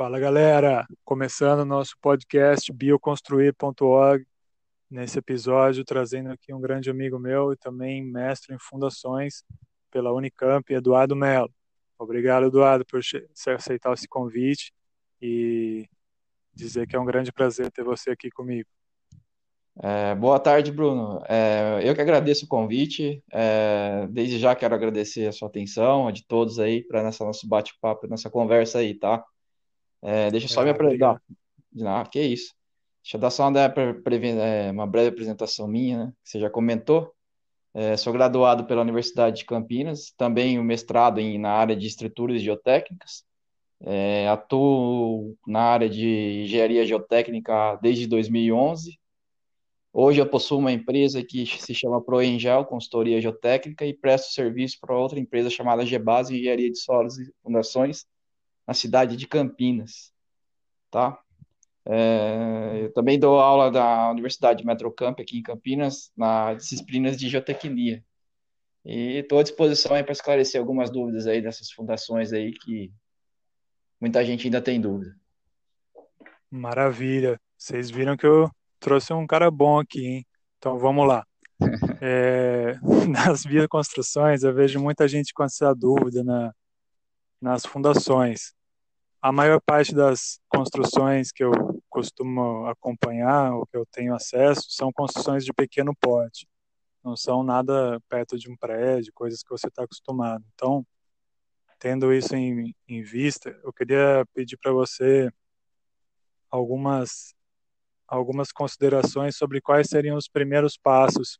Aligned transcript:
Fala 0.00 0.18
galera, 0.18 0.86
começando 1.04 1.60
o 1.60 1.64
nosso 1.66 1.94
podcast 2.00 2.72
bioconstruir.org. 2.72 4.24
Nesse 4.90 5.18
episódio, 5.18 5.84
trazendo 5.84 6.30
aqui 6.30 6.54
um 6.54 6.60
grande 6.60 6.88
amigo 6.88 7.18
meu 7.18 7.52
e 7.52 7.56
também 7.58 8.02
mestre 8.02 8.54
em 8.54 8.58
fundações 8.58 9.44
pela 9.90 10.10
Unicamp, 10.10 10.72
Eduardo 10.72 11.14
Mello. 11.14 11.52
Obrigado, 11.98 12.46
Eduardo, 12.46 12.82
por 12.86 13.02
aceitar 13.50 13.92
esse 13.92 14.08
convite 14.08 14.72
e 15.20 15.86
dizer 16.54 16.86
que 16.86 16.96
é 16.96 16.98
um 16.98 17.04
grande 17.04 17.30
prazer 17.30 17.70
ter 17.70 17.84
você 17.84 18.12
aqui 18.12 18.30
comigo. 18.30 18.70
É, 19.82 20.14
boa 20.14 20.40
tarde, 20.40 20.72
Bruno. 20.72 21.22
É, 21.28 21.82
eu 21.84 21.94
que 21.94 22.00
agradeço 22.00 22.46
o 22.46 22.48
convite. 22.48 23.22
É, 23.30 24.08
desde 24.08 24.38
já 24.38 24.54
quero 24.56 24.74
agradecer 24.74 25.28
a 25.28 25.32
sua 25.32 25.48
atenção, 25.48 26.08
a 26.08 26.10
de 26.10 26.26
todos 26.26 26.58
aí, 26.58 26.82
para 26.84 27.02
nessa 27.02 27.22
nosso 27.22 27.46
bate-papo, 27.46 28.06
nessa 28.06 28.30
conversa 28.30 28.78
aí, 28.78 28.94
tá? 28.94 29.22
É, 30.02 30.30
deixa 30.30 30.46
eu 30.46 30.50
só 30.50 30.62
me 30.62 30.70
apresentar. 30.70 31.20
Ah, 31.84 32.04
que 32.10 32.20
isso. 32.20 32.54
Deixa 33.02 33.16
eu 33.16 33.20
dar 33.20 33.30
só 33.30 33.48
uma, 33.48 33.60
é, 33.60 34.70
uma 34.70 34.86
breve 34.86 35.08
apresentação 35.08 35.66
minha, 35.66 36.06
né? 36.06 36.12
Que 36.22 36.30
você 36.30 36.40
já 36.40 36.50
comentou. 36.50 37.12
É, 37.72 37.96
sou 37.96 38.12
graduado 38.12 38.64
pela 38.64 38.82
Universidade 38.82 39.38
de 39.38 39.44
Campinas, 39.44 40.12
também 40.16 40.58
o 40.58 40.64
mestrado 40.64 41.20
em, 41.20 41.38
na 41.38 41.52
área 41.52 41.76
de 41.76 41.86
estruturas 41.86 42.42
geotécnicas. 42.42 43.24
É, 43.82 44.28
atuo 44.28 45.36
na 45.46 45.62
área 45.62 45.88
de 45.88 46.42
engenharia 46.42 46.84
geotécnica 46.84 47.76
desde 47.76 48.06
2011 48.06 49.00
Hoje 49.92 50.20
eu 50.20 50.26
possuo 50.26 50.58
uma 50.58 50.70
empresa 50.70 51.22
que 51.22 51.44
se 51.44 51.74
chama 51.74 52.00
Proengel, 52.00 52.64
consultoria 52.64 53.20
geotécnica, 53.20 53.84
e 53.84 53.92
presto 53.92 54.32
serviço 54.32 54.78
para 54.80 54.96
outra 54.96 55.18
empresa 55.18 55.50
chamada 55.50 55.84
Gebase 55.84 56.36
Engenharia 56.36 56.70
de 56.70 56.78
Solos 56.78 57.18
e 57.18 57.32
Fundações, 57.42 58.06
na 58.70 58.74
cidade 58.74 59.16
de 59.16 59.26
Campinas. 59.26 60.12
Tá? 60.92 61.18
É, 61.84 62.82
eu 62.84 62.92
também 62.92 63.18
dou 63.18 63.40
aula 63.40 63.68
da 63.68 64.08
Universidade 64.12 64.64
Metrocamp 64.64 65.18
aqui 65.18 65.38
em 65.38 65.42
Campinas, 65.42 66.12
nas 66.16 66.58
disciplinas 66.58 67.16
de 67.16 67.28
geotecnia. 67.28 68.04
E 68.84 69.18
estou 69.18 69.40
à 69.40 69.42
disposição 69.42 70.00
para 70.04 70.12
esclarecer 70.12 70.60
algumas 70.60 70.88
dúvidas 70.88 71.26
aí 71.26 71.42
dessas 71.42 71.72
fundações 71.72 72.32
aí 72.32 72.52
que 72.52 72.92
muita 74.00 74.24
gente 74.24 74.46
ainda 74.46 74.62
tem 74.62 74.80
dúvida. 74.80 75.16
Maravilha. 76.48 77.40
Vocês 77.58 77.90
viram 77.90 78.16
que 78.16 78.26
eu 78.26 78.48
trouxe 78.78 79.12
um 79.12 79.26
cara 79.26 79.50
bom 79.50 79.80
aqui, 79.80 80.06
hein? 80.06 80.26
Então 80.58 80.78
vamos 80.78 81.08
lá. 81.08 81.26
É, 82.02 82.78
nas 83.10 83.44
bioconstruções, 83.44 84.42
eu 84.42 84.54
vejo 84.54 84.80
muita 84.80 85.06
gente 85.06 85.34
com 85.34 85.44
essa 85.44 85.74
dúvida 85.74 86.24
na, 86.24 86.50
nas 87.40 87.66
fundações. 87.66 88.54
A 89.22 89.30
maior 89.30 89.60
parte 89.60 89.94
das 89.94 90.40
construções 90.48 91.30
que 91.30 91.44
eu 91.44 91.52
costumo 91.90 92.66
acompanhar, 92.66 93.54
ou 93.54 93.66
que 93.66 93.76
eu 93.76 93.84
tenho 93.86 94.14
acesso, 94.14 94.62
são 94.70 94.90
construções 94.90 95.44
de 95.44 95.52
pequeno 95.52 95.94
porte. 95.94 96.48
Não 97.04 97.16
são 97.16 97.42
nada 97.42 98.00
perto 98.08 98.38
de 98.38 98.50
um 98.50 98.56
prédio, 98.56 99.12
coisas 99.14 99.42
que 99.42 99.50
você 99.50 99.68
está 99.68 99.84
acostumado. 99.84 100.42
Então, 100.54 100.86
tendo 101.78 102.12
isso 102.12 102.34
em, 102.34 102.74
em 102.88 103.02
vista, 103.02 103.50
eu 103.62 103.72
queria 103.72 104.24
pedir 104.34 104.56
para 104.56 104.72
você 104.72 105.30
algumas 106.50 107.34
algumas 108.06 108.50
considerações 108.50 109.36
sobre 109.36 109.60
quais 109.60 109.88
seriam 109.88 110.16
os 110.16 110.26
primeiros 110.26 110.76
passos 110.76 111.38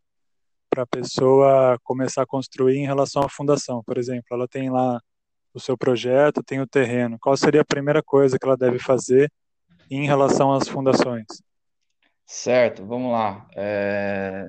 para 0.70 0.84
a 0.84 0.86
pessoa 0.86 1.76
começar 1.82 2.22
a 2.22 2.26
construir 2.26 2.76
em 2.76 2.86
relação 2.86 3.22
à 3.22 3.28
fundação. 3.28 3.82
Por 3.82 3.98
exemplo, 3.98 4.28
ela 4.30 4.46
tem 4.46 4.70
lá 4.70 5.00
o 5.52 5.60
seu 5.60 5.76
projeto, 5.76 6.42
tem 6.42 6.60
o 6.60 6.66
terreno. 6.66 7.18
Qual 7.18 7.36
seria 7.36 7.60
a 7.60 7.64
primeira 7.64 8.02
coisa 8.02 8.38
que 8.38 8.46
ela 8.46 8.56
deve 8.56 8.78
fazer 8.78 9.30
em 9.90 10.06
relação 10.06 10.52
às 10.52 10.68
fundações? 10.68 11.26
Certo, 12.24 12.86
vamos 12.86 13.10
lá. 13.10 13.46
É... 13.56 14.48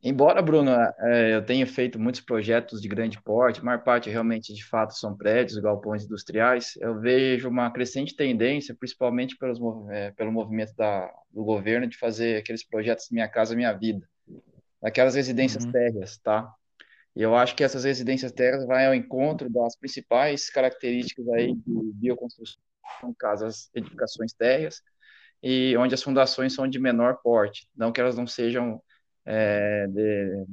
Embora, 0.00 0.40
Bruno, 0.40 0.70
é, 0.70 1.34
eu 1.34 1.44
tenha 1.44 1.66
feito 1.66 1.98
muitos 1.98 2.20
projetos 2.20 2.80
de 2.80 2.86
grande 2.86 3.20
porte, 3.20 3.60
a 3.60 3.64
maior 3.64 3.82
parte 3.82 4.08
realmente 4.08 4.54
de 4.54 4.64
fato 4.64 4.94
são 4.94 5.16
prédios, 5.16 5.58
galpões 5.58 6.04
industriais, 6.04 6.76
eu 6.80 7.00
vejo 7.00 7.48
uma 7.48 7.68
crescente 7.72 8.14
tendência, 8.14 8.76
principalmente 8.78 9.36
pelos, 9.36 9.58
é, 9.90 10.12
pelo 10.12 10.30
movimento 10.30 10.72
da, 10.76 11.12
do 11.32 11.42
governo, 11.42 11.88
de 11.88 11.98
fazer 11.98 12.36
aqueles 12.36 12.64
projetos 12.64 13.08
Minha 13.10 13.28
Casa 13.28 13.56
Minha 13.56 13.72
Vida, 13.72 14.08
aquelas 14.80 15.16
residências 15.16 15.64
uhum. 15.64 15.72
térreas, 15.72 16.16
tá? 16.18 16.48
E 17.18 17.22
eu 17.22 17.34
acho 17.34 17.56
que 17.56 17.64
essas 17.64 17.82
residências 17.82 18.30
térreas 18.30 18.64
vão 18.64 18.78
ao 18.78 18.94
encontro 18.94 19.50
das 19.50 19.74
principais 19.74 20.48
características 20.48 21.28
aí 21.30 21.52
de 21.52 21.92
bioconstrução, 21.94 22.62
casas, 23.18 23.68
edificações 23.74 24.32
térreas, 24.32 24.80
e 25.42 25.76
onde 25.76 25.92
as 25.96 26.02
fundações 26.02 26.54
são 26.54 26.68
de 26.68 26.78
menor 26.78 27.16
porte, 27.20 27.68
não 27.74 27.90
que 27.90 28.00
elas 28.00 28.16
não 28.16 28.24
sejam 28.24 28.80
é, 29.26 29.88
de, 29.88 30.46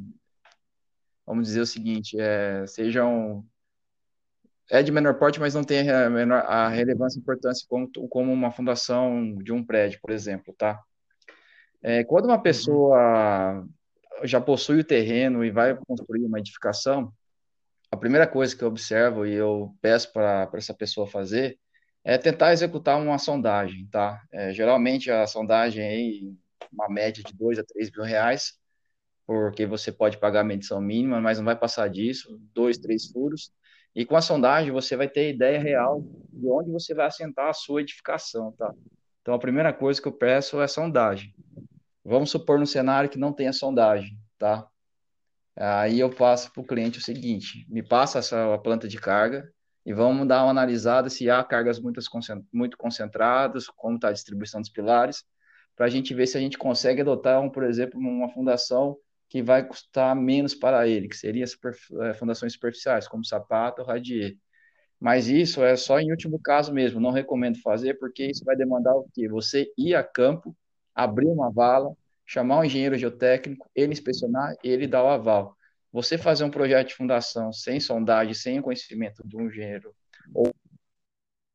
vamos 1.23 1.45
dizer 1.45 1.61
o 1.61 1.67
seguinte, 1.67 2.19
é, 2.19 2.65
sejam 2.65 3.45
é 4.71 4.81
de 4.81 4.91
menor 4.91 5.19
porte, 5.19 5.39
mas 5.39 5.53
não 5.53 5.63
tem 5.63 5.87
a, 5.87 6.09
menor, 6.09 6.39
a 6.47 6.67
relevância 6.67 7.19
e 7.19 7.21
importância 7.21 7.63
como, 7.69 7.87
como 8.09 8.33
uma 8.33 8.49
fundação 8.49 9.35
de 9.35 9.53
um 9.53 9.63
prédio, 9.63 9.99
por 10.01 10.09
exemplo, 10.09 10.51
tá? 10.57 10.81
É, 11.83 12.03
quando 12.03 12.25
uma 12.25 12.37
uhum. 12.37 12.41
pessoa 12.41 13.67
já 14.23 14.39
possui 14.39 14.79
o 14.79 14.83
terreno 14.83 15.43
e 15.43 15.51
vai 15.51 15.75
construir 15.87 16.25
uma 16.25 16.39
edificação, 16.39 17.11
a 17.91 17.97
primeira 17.97 18.27
coisa 18.27 18.55
que 18.55 18.63
eu 18.63 18.67
observo 18.67 19.25
e 19.25 19.33
eu 19.33 19.75
peço 19.81 20.11
para 20.11 20.49
essa 20.53 20.73
pessoa 20.73 21.07
fazer 21.07 21.57
é 22.03 22.17
tentar 22.17 22.53
executar 22.53 23.01
uma 23.01 23.17
sondagem, 23.17 23.87
tá? 23.87 24.21
É, 24.31 24.53
geralmente 24.53 25.09
a 25.09 25.25
sondagem 25.25 25.83
aí, 25.83 26.33
uma 26.71 26.89
média 26.89 27.23
de 27.23 27.33
2 27.33 27.57
a 27.57 27.63
3 27.63 27.91
mil 27.91 28.03
reais, 28.03 28.53
porque 29.25 29.65
você 29.65 29.91
pode 29.91 30.17
pagar 30.19 30.41
a 30.41 30.43
medição 30.43 30.79
mínima, 30.79 31.19
mas 31.19 31.39
não 31.39 31.45
vai 31.45 31.55
passar 31.55 31.89
disso, 31.89 32.39
dois, 32.53 32.77
três 32.77 33.07
furos. 33.07 33.51
E 33.95 34.05
com 34.05 34.15
a 34.15 34.21
sondagem 34.21 34.71
você 34.71 34.95
vai 34.95 35.07
ter 35.07 35.33
ideia 35.33 35.59
real 35.59 36.03
de 36.31 36.47
onde 36.47 36.69
você 36.69 36.93
vai 36.93 37.07
assentar 37.07 37.47
a 37.47 37.53
sua 37.53 37.81
edificação, 37.81 38.51
tá? 38.51 38.71
Então 39.21 39.33
a 39.33 39.39
primeira 39.39 39.73
coisa 39.73 40.01
que 40.01 40.07
eu 40.07 40.11
peço 40.11 40.61
é 40.61 40.67
sondagem. 40.67 41.33
Vamos 42.05 42.29
supor 42.29 42.59
no 42.59 42.67
cenário 42.67 43.09
que 43.09 43.17
não 43.17 43.33
tenha 43.33 43.51
sondagem, 43.51 44.15
tá? 44.37 44.67
Aí 45.55 45.99
eu 45.99 46.09
passo 46.09 46.51
para 46.53 46.61
o 46.61 46.65
cliente 46.65 46.99
o 46.99 47.01
seguinte: 47.01 47.65
me 47.67 47.81
passa 47.81 48.19
essa 48.19 48.57
planta 48.59 48.87
de 48.87 48.97
carga 48.97 49.51
e 49.83 49.93
vamos 49.93 50.27
dar 50.27 50.43
uma 50.43 50.51
analisada 50.51 51.09
se 51.09 51.29
há 51.29 51.43
cargas 51.43 51.79
muito, 51.79 52.77
concentradas, 52.77 53.67
como 53.67 53.95
está 53.95 54.09
a 54.09 54.13
distribuição 54.13 54.61
dos 54.61 54.69
pilares, 54.69 55.23
para 55.75 55.87
a 55.87 55.89
gente 55.89 56.13
ver 56.13 56.27
se 56.27 56.37
a 56.37 56.41
gente 56.41 56.57
consegue 56.57 57.01
adotar, 57.01 57.41
um, 57.41 57.49
por 57.49 57.63
exemplo, 57.63 57.99
uma 57.99 58.29
fundação 58.29 58.97
que 59.29 59.41
vai 59.41 59.67
custar 59.67 60.15
menos 60.15 60.53
para 60.53 60.87
ele, 60.87 61.07
que 61.07 61.17
seria 61.17 61.47
super, 61.47 61.75
é, 62.03 62.13
fundações 62.13 62.53
superficiais, 62.53 63.07
como 63.07 63.25
sapato 63.25 63.81
ou 63.81 63.87
radier. 63.87 64.35
Mas 64.99 65.27
isso 65.27 65.63
é 65.63 65.75
só 65.75 65.99
em 65.99 66.11
último 66.11 66.39
caso 66.39 66.73
mesmo, 66.73 66.99
não 66.99 67.11
recomendo 67.11 67.59
fazer, 67.61 67.95
porque 67.95 68.25
isso 68.27 68.45
vai 68.45 68.55
demandar 68.55 68.95
o 68.95 69.07
quê? 69.13 69.27
Você 69.27 69.71
ir 69.77 69.95
a 69.95 70.03
campo, 70.03 70.55
abrir 70.95 71.27
uma 71.27 71.51
vala, 71.51 71.95
chamar 72.25 72.59
um 72.59 72.63
engenheiro 72.63 72.97
geotécnico, 72.97 73.69
ele 73.75 73.93
inspecionar, 73.93 74.55
ele 74.63 74.87
dar 74.87 75.03
o 75.03 75.09
aval. 75.09 75.55
Você 75.91 76.17
fazer 76.17 76.43
um 76.43 76.49
projeto 76.49 76.87
de 76.89 76.95
fundação 76.95 77.53
sem 77.53 77.79
sondagem, 77.79 78.33
sem 78.33 78.59
o 78.59 78.63
conhecimento 78.63 79.21
de 79.27 79.37
um 79.37 79.47
engenheiro 79.47 79.93
ou 80.33 80.53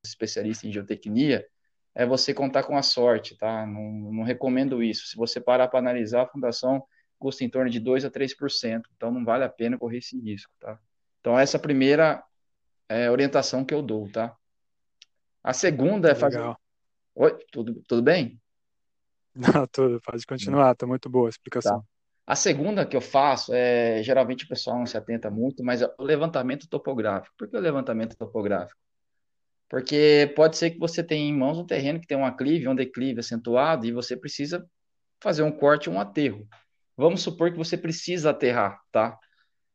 especialista 0.04 0.66
em 0.66 0.72
geotecnia, 0.72 1.46
é 1.94 2.06
você 2.06 2.32
contar 2.32 2.62
com 2.62 2.76
a 2.76 2.82
sorte, 2.82 3.36
tá? 3.36 3.66
Não, 3.66 4.12
não 4.12 4.22
recomendo 4.22 4.82
isso. 4.82 5.08
Se 5.08 5.16
você 5.16 5.40
parar 5.40 5.68
para 5.68 5.80
analisar 5.80 6.22
a 6.22 6.28
fundação, 6.28 6.82
custa 7.18 7.44
em 7.44 7.50
torno 7.50 7.70
de 7.70 7.80
2 7.80 8.04
a 8.04 8.10
3%, 8.10 8.82
então 8.96 9.10
não 9.10 9.24
vale 9.24 9.44
a 9.44 9.48
pena 9.48 9.76
correr 9.76 9.98
esse 9.98 10.18
risco, 10.18 10.52
tá? 10.58 10.78
Então 11.20 11.38
essa 11.38 11.56
é 11.56 11.58
a 11.58 11.62
primeira 11.62 12.22
é, 12.88 13.10
orientação 13.10 13.64
que 13.64 13.74
eu 13.74 13.82
dou, 13.82 14.10
tá? 14.10 14.34
A 15.42 15.52
segunda 15.52 16.10
é 16.10 16.14
fazer... 16.14 16.38
Legal. 16.38 16.60
Oi, 17.15 17.38
tudo, 17.50 17.82
tudo 17.86 18.03
bem? 18.03 18.40
Não, 19.34 19.66
tudo, 19.66 20.00
pode 20.00 20.27
continuar, 20.27 20.74
tá 20.74 20.86
muito 20.86 21.09
boa 21.09 21.28
a 21.28 21.30
explicação. 21.30 21.80
Tá. 21.80 21.86
A 22.27 22.36
segunda 22.36 22.86
que 22.86 22.97
eu 22.97 23.00
faço 23.00 23.53
é, 23.53 24.03
geralmente 24.03 24.44
o 24.44 24.48
pessoal 24.48 24.78
não 24.78 24.86
se 24.86 24.97
atenta 24.97 25.30
muito, 25.30 25.65
mas 25.65 25.82
é 25.82 25.92
o 25.98 26.04
levantamento 26.04 26.68
topográfico. 26.68 27.34
Por 27.36 27.48
que 27.48 27.56
o 27.56 27.60
levantamento 27.60 28.16
topográfico? 28.16 28.78
Porque 29.68 30.32
pode 30.36 30.56
ser 30.56 30.71
que 30.71 30.78
você 30.78 31.03
tenha 31.03 31.28
em 31.28 31.36
mãos 31.36 31.59
um 31.59 31.66
terreno 31.66 32.00
que 32.00 32.06
tem 32.06 32.16
um 32.16 32.24
aclive, 32.24 32.68
um 32.68 32.74
declive 32.74 33.21
acentuado, 33.21 33.86
e 33.86 33.92
você 33.92 34.16
precisa 34.16 34.65
fazer 35.21 35.42
um 35.42 35.53
corte, 35.53 35.91
um 35.91 36.00
aterro. 36.00 36.47
Vamos 36.97 37.22
supor 37.22 37.50
que 37.50 37.59
você 37.59 37.77
precisa 37.77 38.30
aterrar, 38.30 38.80
tá? 38.92 39.18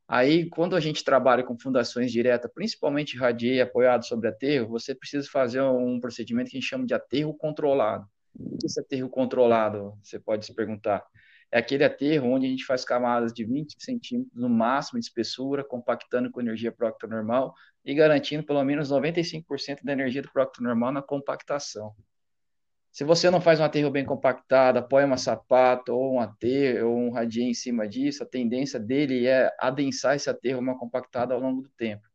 Aí, 0.08 0.48
quando 0.48 0.76
a 0.76 0.80
gente 0.80 1.02
trabalha 1.02 1.42
com 1.42 1.58
fundações 1.58 2.12
diretas, 2.12 2.50
principalmente 2.54 3.18
radier 3.18 3.66
apoiado 3.66 4.06
sobre 4.06 4.28
aterro, 4.28 4.68
você 4.68 4.94
precisa 4.94 5.28
fazer 5.30 5.60
um 5.62 5.98
procedimento 5.98 6.50
que 6.50 6.56
a 6.56 6.60
gente 6.60 6.68
chama 6.68 6.86
de 6.86 6.94
aterro 6.94 7.34
controlado. 7.34 8.06
Que 8.36 8.64
é 8.64 8.66
esse 8.66 8.80
aterro 8.80 9.08
controlado? 9.08 9.98
Você 10.02 10.18
pode 10.18 10.44
se 10.46 10.54
perguntar. 10.54 11.04
É 11.50 11.58
aquele 11.58 11.84
aterro 11.84 12.28
onde 12.28 12.46
a 12.46 12.48
gente 12.48 12.64
faz 12.64 12.84
camadas 12.84 13.32
de 13.32 13.44
20 13.44 13.76
centímetros 13.78 14.34
no 14.34 14.48
máximo 14.48 14.98
de 14.98 15.06
espessura, 15.06 15.62
compactando 15.64 16.30
com 16.30 16.40
energia 16.40 16.72
própria 16.72 17.08
normal, 17.08 17.54
e 17.84 17.94
garantindo 17.94 18.44
pelo 18.44 18.62
menos 18.64 18.90
95% 18.90 19.84
da 19.84 19.92
energia 19.92 20.22
do 20.22 20.32
próprio 20.32 20.64
normal 20.64 20.92
na 20.92 21.00
compactação. 21.00 21.94
Se 22.90 23.04
você 23.04 23.30
não 23.30 23.40
faz 23.42 23.60
um 23.60 23.64
aterro 23.64 23.90
bem 23.90 24.04
compactado, 24.04 24.78
apoia 24.78 25.06
uma 25.06 25.18
sapata 25.18 25.92
ou 25.92 26.14
um 26.14 26.20
aterro 26.20 26.88
ou 26.88 26.96
um 26.96 27.10
radier 27.12 27.46
em 27.46 27.54
cima 27.54 27.86
disso, 27.86 28.22
a 28.22 28.26
tendência 28.26 28.80
dele 28.80 29.26
é 29.26 29.54
adensar 29.60 30.16
esse 30.16 30.30
aterro 30.30 30.60
uma 30.60 30.78
compactada 30.78 31.34
ao 31.34 31.40
longo 31.40 31.60
do 31.60 31.68
tempo. 31.76 32.08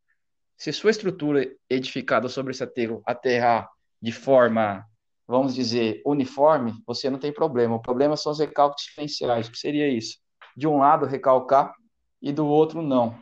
Se 0.57 0.73
sua 0.73 0.91
estrutura 0.91 1.47
edificada 1.69 2.27
sobre 2.27 2.51
esse 2.51 2.63
aterro 2.63 3.01
aterrar 3.05 3.69
de 4.01 4.11
forma, 4.11 4.83
vamos 5.31 5.55
dizer, 5.55 6.01
uniforme, 6.05 6.73
você 6.85 7.09
não 7.09 7.17
tem 7.17 7.33
problema. 7.33 7.75
O 7.75 7.81
problema 7.81 8.15
são 8.15 8.31
os 8.31 8.39
recalques 8.39 8.85
diferenciais. 8.85 9.49
Que 9.49 9.57
seria 9.57 9.87
isso? 9.87 10.17
De 10.55 10.67
um 10.67 10.77
lado 10.77 11.05
recalcar 11.05 11.73
e 12.21 12.31
do 12.31 12.45
outro 12.45 12.81
não. 12.81 13.17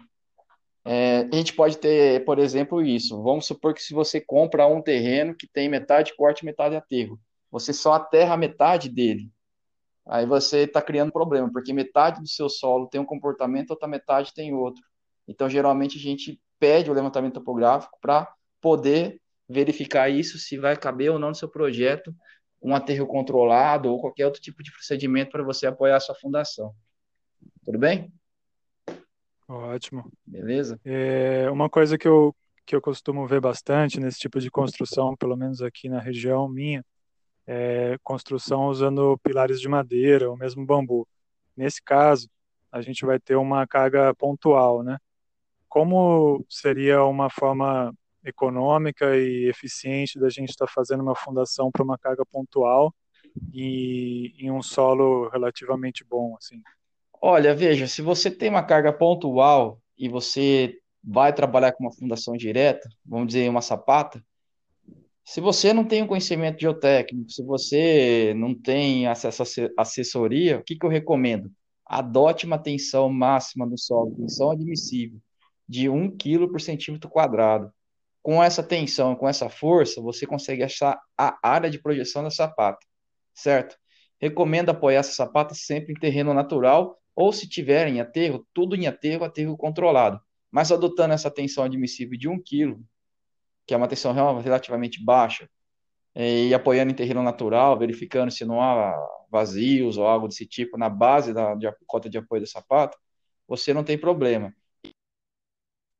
É, 0.83 1.27
a 1.31 1.35
gente 1.35 1.53
pode 1.53 1.77
ter, 1.77 2.25
por 2.25 2.39
exemplo, 2.39 2.81
isso. 2.81 3.21
Vamos 3.21 3.45
supor 3.45 3.73
que 3.73 3.81
se 3.81 3.93
você 3.93 4.19
compra 4.19 4.67
um 4.67 4.81
terreno 4.81 5.35
que 5.35 5.47
tem 5.47 5.69
metade 5.69 6.15
corte 6.15 6.41
e 6.41 6.45
metade 6.45 6.75
aterro 6.75 7.19
você 7.51 7.73
só 7.73 7.93
aterra 7.93 8.37
metade 8.37 8.89
dele. 8.89 9.29
Aí 10.07 10.25
você 10.25 10.59
está 10.59 10.81
criando 10.81 11.11
problema, 11.11 11.51
porque 11.51 11.73
metade 11.73 12.21
do 12.21 12.27
seu 12.27 12.49
solo 12.49 12.87
tem 12.87 12.99
um 12.99 13.05
comportamento, 13.05 13.71
outra 13.71 13.87
metade 13.87 14.33
tem 14.33 14.53
outro. 14.53 14.83
Então, 15.27 15.49
geralmente, 15.49 15.97
a 15.97 16.01
gente 16.01 16.41
pede 16.59 16.89
o 16.89 16.93
levantamento 16.93 17.35
topográfico 17.35 17.97
para 18.01 18.31
poder 18.59 19.21
verificar 19.49 20.09
isso, 20.09 20.37
se 20.37 20.57
vai 20.57 20.77
caber 20.77 21.11
ou 21.11 21.19
não 21.19 21.29
no 21.29 21.35
seu 21.35 21.49
projeto 21.49 22.15
um 22.61 22.75
aterro 22.75 23.07
controlado 23.07 23.89
ou 23.89 23.99
qualquer 23.99 24.25
outro 24.25 24.41
tipo 24.41 24.61
de 24.61 24.71
procedimento 24.71 25.31
para 25.31 25.43
você 25.43 25.65
apoiar 25.65 25.95
a 25.95 25.99
sua 25.99 26.15
fundação. 26.15 26.73
Tudo 27.63 27.79
bem? 27.79 28.11
Ótimo. 29.47 30.11
Beleza? 30.25 30.79
É, 30.85 31.49
uma 31.49 31.69
coisa 31.69 31.97
que 31.97 32.07
eu, 32.07 32.35
que 32.65 32.75
eu 32.75 32.81
costumo 32.81 33.25
ver 33.25 33.39
bastante 33.39 33.99
nesse 33.99 34.19
tipo 34.19 34.39
de 34.39 34.51
construção, 34.51 35.15
pelo 35.15 35.35
menos 35.35 35.61
aqui 35.61 35.89
na 35.89 35.99
região 35.99 36.47
minha, 36.47 36.85
é, 37.47 37.97
construção 38.03 38.67
usando 38.67 39.17
pilares 39.23 39.59
de 39.59 39.67
madeira 39.67 40.29
ou 40.29 40.37
mesmo 40.37 40.65
bambu. 40.65 41.07
Nesse 41.55 41.81
caso, 41.81 42.29
a 42.71 42.81
gente 42.81 43.05
vai 43.05 43.19
ter 43.19 43.35
uma 43.35 43.65
carga 43.65 44.13
pontual, 44.13 44.83
né? 44.83 44.97
Como 45.67 46.45
seria 46.49 47.03
uma 47.03 47.29
forma 47.29 47.93
econômica 48.23 49.15
e 49.17 49.49
eficiente 49.49 50.19
da 50.19 50.29
gente 50.29 50.49
estar 50.49 50.65
tá 50.65 50.71
fazendo 50.73 51.01
uma 51.01 51.15
fundação 51.15 51.71
para 51.71 51.83
uma 51.83 51.97
carga 51.97 52.25
pontual 52.25 52.93
e 53.53 54.33
em 54.37 54.51
um 54.51 54.61
solo 54.61 55.29
relativamente 55.29 56.03
bom, 56.03 56.35
assim? 56.37 56.61
Olha, 57.21 57.53
veja, 57.53 57.87
se 57.87 58.01
você 58.01 58.31
tem 58.31 58.49
uma 58.49 58.63
carga 58.63 58.93
pontual 58.93 59.81
e 59.97 60.07
você 60.07 60.77
vai 61.03 61.33
trabalhar 61.33 61.71
com 61.73 61.83
uma 61.83 61.93
fundação 61.93 62.35
direta, 62.35 62.87
vamos 63.05 63.27
dizer 63.27 63.49
uma 63.49 63.61
sapata, 63.61 64.23
se 65.23 65.39
você 65.39 65.73
não 65.73 65.85
tem 65.85 66.01
um 66.01 66.07
conhecimento 66.07 66.59
geotécnico, 66.59 67.29
se 67.29 67.43
você 67.43 68.33
não 68.35 68.55
tem 68.55 69.05
acesso 69.05 69.43
à 69.77 69.81
assessoria, 69.83 70.57
o 70.57 70.63
que, 70.63 70.75
que 70.75 70.83
eu 70.83 70.89
recomendo? 70.89 71.51
Adote 71.85 72.47
uma 72.47 72.57
tensão 72.57 73.09
máxima 73.09 73.65
no 73.65 73.77
solo, 73.77 74.15
tensão 74.15 74.49
admissível, 74.49 75.19
de 75.67 75.87
1 75.87 76.17
kg 76.17 76.47
por 76.47 76.59
centímetro 76.59 77.09
quadrado. 77.09 77.71
Com 78.21 78.43
essa 78.43 78.61
tensão, 78.61 79.15
com 79.15 79.27
essa 79.27 79.49
força, 79.49 80.01
você 80.01 80.25
consegue 80.25 80.63
achar 80.63 80.99
a 81.17 81.39
área 81.41 81.69
de 81.69 81.81
projeção 81.81 82.23
da 82.23 82.29
sapata, 82.29 82.85
certo? 83.33 83.77
Recomendo 84.19 84.69
apoiar 84.69 84.99
essa 84.99 85.13
sapata 85.13 85.53
sempre 85.55 85.93
em 85.93 85.99
terreno 85.99 86.33
natural, 86.33 86.99
ou 87.15 87.31
se 87.31 87.47
tiver 87.47 87.87
em 87.87 87.99
aterro, 88.01 88.45
tudo 88.53 88.75
em 88.75 88.87
aterro, 88.87 89.23
aterro 89.23 89.57
controlado. 89.57 90.19
Mas 90.51 90.71
adotando 90.71 91.13
essa 91.13 91.31
tensão 91.31 91.63
admissível 91.63 92.17
de 92.17 92.27
1 92.27 92.37
kg, 92.39 92.77
que 93.65 93.73
é 93.73 93.77
uma 93.77 93.87
tensão 93.87 94.13
relativamente 94.41 95.03
baixa, 95.03 95.49
e 96.15 96.53
apoiando 96.53 96.91
em 96.91 96.95
terreno 96.95 97.23
natural, 97.23 97.77
verificando 97.77 98.31
se 98.31 98.43
não 98.43 98.61
há 98.61 98.93
vazios 99.31 99.97
ou 99.97 100.05
algo 100.05 100.27
desse 100.27 100.45
tipo 100.45 100.77
na 100.77 100.89
base 100.89 101.33
da 101.33 101.55
cota 101.87 102.09
de 102.09 102.17
apoio 102.17 102.41
do 102.41 102.47
sapato, 102.47 102.97
você 103.47 103.73
não 103.73 103.83
tem 103.83 103.97
problema. 103.97 104.53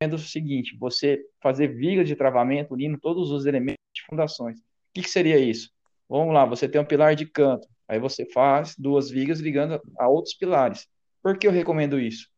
O 0.01 0.17
seguinte, 0.17 0.77
você 0.79 1.21
fazer 1.41 1.67
vigas 1.75 2.07
de 2.07 2.15
travamento 2.15 2.73
unindo 2.73 2.97
todos 2.97 3.31
os 3.31 3.45
elementos 3.45 3.83
de 3.93 4.01
fundações. 4.05 4.57
O 4.57 4.63
que, 4.93 5.01
que 5.01 5.09
seria 5.09 5.37
isso? 5.37 5.71
Vamos 6.07 6.33
lá, 6.33 6.45
você 6.45 6.69
tem 6.69 6.79
um 6.79 6.85
pilar 6.85 7.17
de 7.17 7.25
canto, 7.25 7.67
aí 7.85 7.99
você 7.99 8.25
faz 8.31 8.75
duas 8.77 9.09
vigas 9.09 9.41
ligando 9.41 9.77
a 9.97 10.07
outros 10.07 10.33
pilares. 10.35 10.87
Por 11.21 11.37
que 11.37 11.45
eu 11.45 11.51
recomendo 11.51 11.99
isso? 11.99 12.29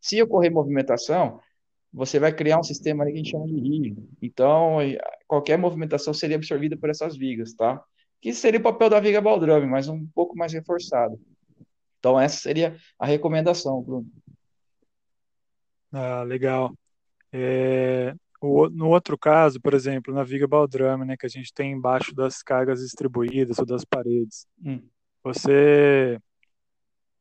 Se 0.00 0.22
ocorrer 0.22 0.50
movimentação, 0.50 1.38
você 1.92 2.18
vai 2.18 2.34
criar 2.34 2.58
um 2.58 2.62
sistema 2.62 3.04
que 3.04 3.12
a 3.12 3.16
gente 3.16 3.30
chama 3.30 3.46
de 3.46 3.60
rígido. 3.60 4.08
Então, 4.22 4.78
qualquer 5.28 5.58
movimentação 5.58 6.14
seria 6.14 6.36
absorvida 6.36 6.74
por 6.74 6.88
essas 6.88 7.18
vigas, 7.18 7.52
tá? 7.52 7.84
Que 8.22 8.32
seria 8.32 8.60
o 8.60 8.62
papel 8.62 8.88
da 8.88 8.98
viga 8.98 9.20
baldrame, 9.20 9.66
mas 9.66 9.88
um 9.88 10.06
pouco 10.14 10.34
mais 10.38 10.54
reforçado. 10.54 11.20
Então, 11.98 12.18
essa 12.18 12.38
seria 12.40 12.78
a 12.98 13.04
recomendação, 13.04 13.82
Bruno. 13.82 14.06
Ah, 15.92 16.22
legal. 16.22 16.72
É, 17.32 18.14
o, 18.40 18.68
no 18.68 18.88
outro 18.88 19.18
caso, 19.18 19.60
por 19.60 19.74
exemplo, 19.74 20.14
na 20.14 20.24
viga 20.24 20.46
baldrame, 20.46 21.04
né, 21.04 21.16
que 21.16 21.26
a 21.26 21.28
gente 21.28 21.52
tem 21.52 21.72
embaixo 21.72 22.14
das 22.14 22.42
cargas 22.42 22.80
distribuídas 22.80 23.58
ou 23.58 23.66
das 23.66 23.84
paredes, 23.84 24.46
hum. 24.64 24.80
você 25.22 26.18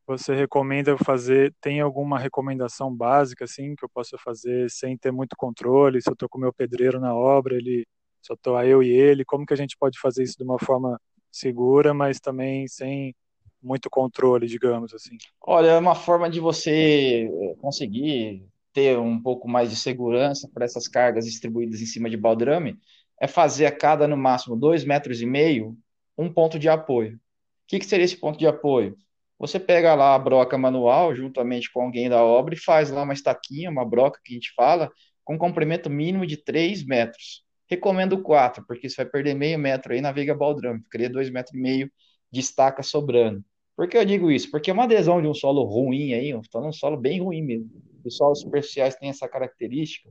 você 0.08 0.34
recomenda 0.34 0.98
fazer? 0.98 1.54
Tem 1.62 1.82
alguma 1.82 2.18
recomendação 2.18 2.92
básica 2.92 3.46
assim 3.46 3.76
que 3.76 3.86
eu 3.86 3.90
possa 3.90 4.18
fazer 4.18 4.68
sem 4.72 4.98
ter 4.98 5.12
muito 5.12 5.36
controle? 5.38 6.02
Se 6.02 6.10
eu 6.10 6.14
estou 6.14 6.28
com 6.28 6.40
meu 6.40 6.52
pedreiro 6.52 7.00
na 7.00 7.14
obra, 7.14 7.56
ele 7.56 7.86
só 8.20 8.34
estou 8.34 8.60
eu 8.64 8.82
e 8.82 8.90
ele, 8.90 9.24
como 9.24 9.46
que 9.46 9.54
a 9.54 9.58
gente 9.58 9.78
pode 9.78 10.00
fazer 10.00 10.24
isso 10.24 10.36
de 10.36 10.44
uma 10.44 10.58
forma 10.58 11.00
segura, 11.32 11.94
mas 11.94 12.20
também 12.20 12.68
sem 12.68 13.14
muito 13.62 13.88
controle, 13.88 14.48
digamos 14.48 14.96
assim? 14.96 15.16
Olha, 15.42 15.68
é 15.68 15.78
uma 15.78 15.94
forma 15.94 16.28
de 16.28 16.40
você 16.40 17.30
conseguir 17.62 18.48
ter 18.74 18.98
um 18.98 19.22
pouco 19.22 19.48
mais 19.48 19.70
de 19.70 19.76
segurança 19.76 20.50
para 20.54 20.66
essas 20.66 20.88
cargas 20.88 21.26
distribuídas 21.26 21.82
em 21.82 21.86
cima 21.86 22.10
de 22.10 22.18
baldrame 22.18 22.78
é 23.20 23.28
fazer 23.28 23.66
a 23.66 23.72
cada 23.72 24.08
no 24.08 24.16
máximo 24.16 24.56
dois 24.56 24.86
metros 24.86 25.22
e 25.22 25.26
meio 25.26 25.78
um 26.18 26.32
ponto 26.32 26.58
de 26.58 26.70
apoio. 26.70 27.16
O 27.16 27.20
que, 27.68 27.80
que 27.80 27.86
seria 27.86 28.06
esse 28.06 28.18
ponto 28.18 28.38
de 28.38 28.48
apoio? 28.48 28.98
Você 29.38 29.60
pega 29.60 29.96
lá 29.96 30.16
a 30.16 30.20
broca 30.20 30.58
manual, 30.58 31.16
juntamente 31.16 31.72
com 31.72 31.82
alguém 31.82 32.10
da 32.10 32.24
obra, 32.24 32.54
e 32.54 32.58
faz 32.58 32.90
lá 32.90 33.04
uma 33.04 33.14
estaquinha, 33.14 33.70
uma 33.70 33.86
broca 33.86 34.20
que 34.24 34.34
a 34.34 34.36
gente 34.36 34.54
fala, 34.54 34.92
com 35.24 35.38
comprimento 35.38 35.90
mínimo 35.90 36.26
de 36.26 36.36
3 36.38 36.86
metros. 36.86 37.44
Recomendo 37.70 38.22
4, 38.22 38.66
porque 38.68 38.90
você 38.90 38.98
vai 38.98 39.06
perder 39.06 39.36
meio 39.36 39.58
metro 39.58 39.94
aí 39.94 40.02
na 40.02 40.12
viga 40.12 40.36
baldrame, 40.36 40.82
ficaria 40.82 41.10
2,5 41.10 41.32
metros 41.32 41.56
e 41.56 41.62
meio 41.62 41.92
de 42.32 42.40
estaca 42.40 42.84
sobrando. 42.84 43.44
Por 43.78 43.88
que 43.88 43.98
eu 43.98 44.04
digo 44.04 44.30
isso? 44.30 44.52
Porque 44.52 44.72
uma 44.72 44.84
adesão 44.84 45.22
de 45.22 45.28
um 45.28 45.34
solo 45.34 45.64
ruim 45.64 46.14
aí, 46.14 46.32
estou 46.32 46.62
num 46.62 46.74
solo 46.74 46.98
bem 46.98 47.22
ruim 47.22 47.42
mesmo, 47.42 47.70
os 48.10 48.18
solos 48.18 48.42
superficiais 48.42 48.96
têm 48.96 49.10
essa 49.10 49.28
característica, 49.30 50.10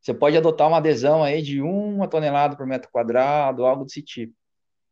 você 0.00 0.14
pode 0.14 0.36
adotar 0.36 0.68
uma 0.68 0.76
adesão 0.76 1.24
aí 1.24 1.42
de 1.42 1.60
uma 1.60 2.06
tonelada 2.06 2.56
por 2.56 2.64
metro 2.64 2.88
quadrado, 2.92 3.66
algo 3.66 3.84
desse 3.84 4.00
tipo. 4.00 4.32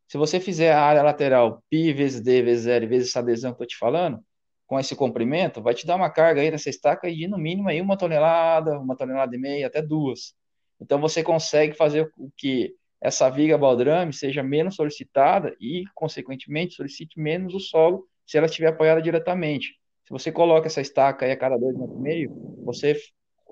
Se 0.09 0.19
você 0.19 0.41
fizer 0.41 0.73
a 0.73 0.83
área 0.83 1.03
lateral 1.03 1.63
π 1.71 1.93
vezes 1.93 2.21
d 2.21 2.43
vezes 2.43 2.67
L 2.67 2.87
vezes 2.87 3.11
essa 3.11 3.21
adesão 3.21 3.53
que 3.53 3.63
eu 3.63 3.65
estou 3.65 3.67
te 3.69 3.79
falando, 3.79 4.21
com 4.67 4.81
esse 4.81 4.97
comprimento, 4.97 5.63
vai 5.63 5.75
te 5.75 5.87
dar 5.87 5.97
uma 5.97 6.11
carga 6.11 6.41
aí 6.41 6.51
nessa 6.51 6.71
estaca 6.71 7.13
de 7.13 7.29
no 7.29 7.39
mínimo 7.39 7.69
aí 7.69 7.81
uma 7.81 7.97
tonelada, 7.97 8.79
uma 8.79 8.97
tonelada 8.97 9.35
e 9.37 9.39
meia, 9.39 9.67
até 9.67 9.81
duas. 9.81 10.35
Então 10.81 11.01
você 11.01 11.23
consegue 11.23 11.75
fazer 11.75 12.11
com 12.13 12.31
que 12.37 12.75
essa 13.01 13.29
viga 13.29 13.59
baldrame 13.59 14.13
seja 14.13 14.43
menos 14.43 14.77
solicitada 14.77 15.55
e, 15.61 15.85
consequentemente, 15.95 16.75
solicite 16.75 17.21
menos 17.21 17.55
o 17.55 17.61
solo 17.61 18.09
se 18.27 18.39
ela 18.39 18.47
estiver 18.47 18.69
apoiada 18.69 19.03
diretamente. 19.03 19.79
Se 20.05 20.11
você 20.11 20.31
coloca 20.31 20.67
essa 20.67 20.81
estaca 20.81 21.25
aí 21.25 21.33
a 21.33 21.37
cada 21.37 21.57
dois 21.57 21.77
metros 21.77 21.99
e 21.99 22.03
meio, 22.03 22.59
você 22.65 22.97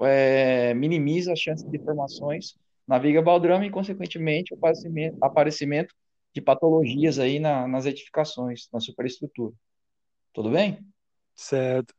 é, 0.01 0.75
minimiza 0.75 1.33
as 1.33 1.39
chances 1.39 1.65
de 1.65 1.79
deformações 1.79 2.55
na 2.87 2.99
viga 2.99 3.23
baldrame 3.23 3.67
e, 3.67 3.71
consequentemente, 3.71 4.53
o 4.53 4.57
aparecimento, 4.57 5.17
aparecimento 5.21 5.95
de 6.35 6.41
patologias 6.41 7.19
aí 7.19 7.39
na, 7.39 7.67
nas 7.67 7.87
edificações, 7.87 8.69
na 8.73 8.81
superestrutura. 8.81 9.55
Tudo 10.33 10.51
bem? 10.51 10.79
Certo. 11.35 11.95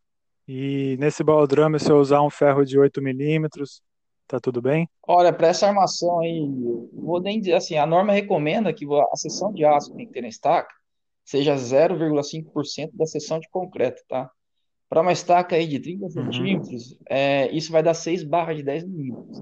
E 0.48 0.98
nesse 1.00 1.24
baldrame, 1.24 1.80
se 1.80 1.90
eu 1.90 1.98
usar 1.98 2.22
um 2.22 2.30
ferro 2.30 2.66
de 2.66 2.78
8 2.78 3.02
milímetros, 3.02 3.82
tá 4.28 4.40
tudo 4.40 4.62
bem? 4.62 4.90
Olha, 5.08 5.32
para 5.32 5.48
essa 5.48 5.68
armação 5.68 6.20
aí, 6.20 6.42
vou 6.94 7.22
nem 7.22 7.40
dizer 7.40 7.54
assim, 7.54 7.78
a 7.78 7.86
norma 7.86 8.12
recomenda 8.14 8.74
que 8.74 8.86
a 8.86 9.16
seção 9.16 9.54
de 9.54 9.64
aço 9.64 9.92
que 9.92 9.98
tem 9.98 10.08
que 10.08 10.14
ter 10.14 10.22
na 10.22 10.28
estaca 10.28 10.74
seja 11.24 11.56
0,5% 11.56 12.92
da 12.94 13.06
seção 13.06 13.40
de 13.40 13.48
concreto, 13.50 14.02
tá? 14.08 14.30
Para 14.94 15.02
uma 15.02 15.12
estaca 15.12 15.56
aí 15.56 15.66
de 15.66 15.80
30 15.80 16.04
uhum. 16.04 16.10
centímetros, 16.12 16.96
é, 17.10 17.52
isso 17.52 17.72
vai 17.72 17.82
dar 17.82 17.96
6 17.96 18.24
barras 18.24 18.58
de 18.58 18.62
10 18.62 18.84
milímetros. 18.84 19.42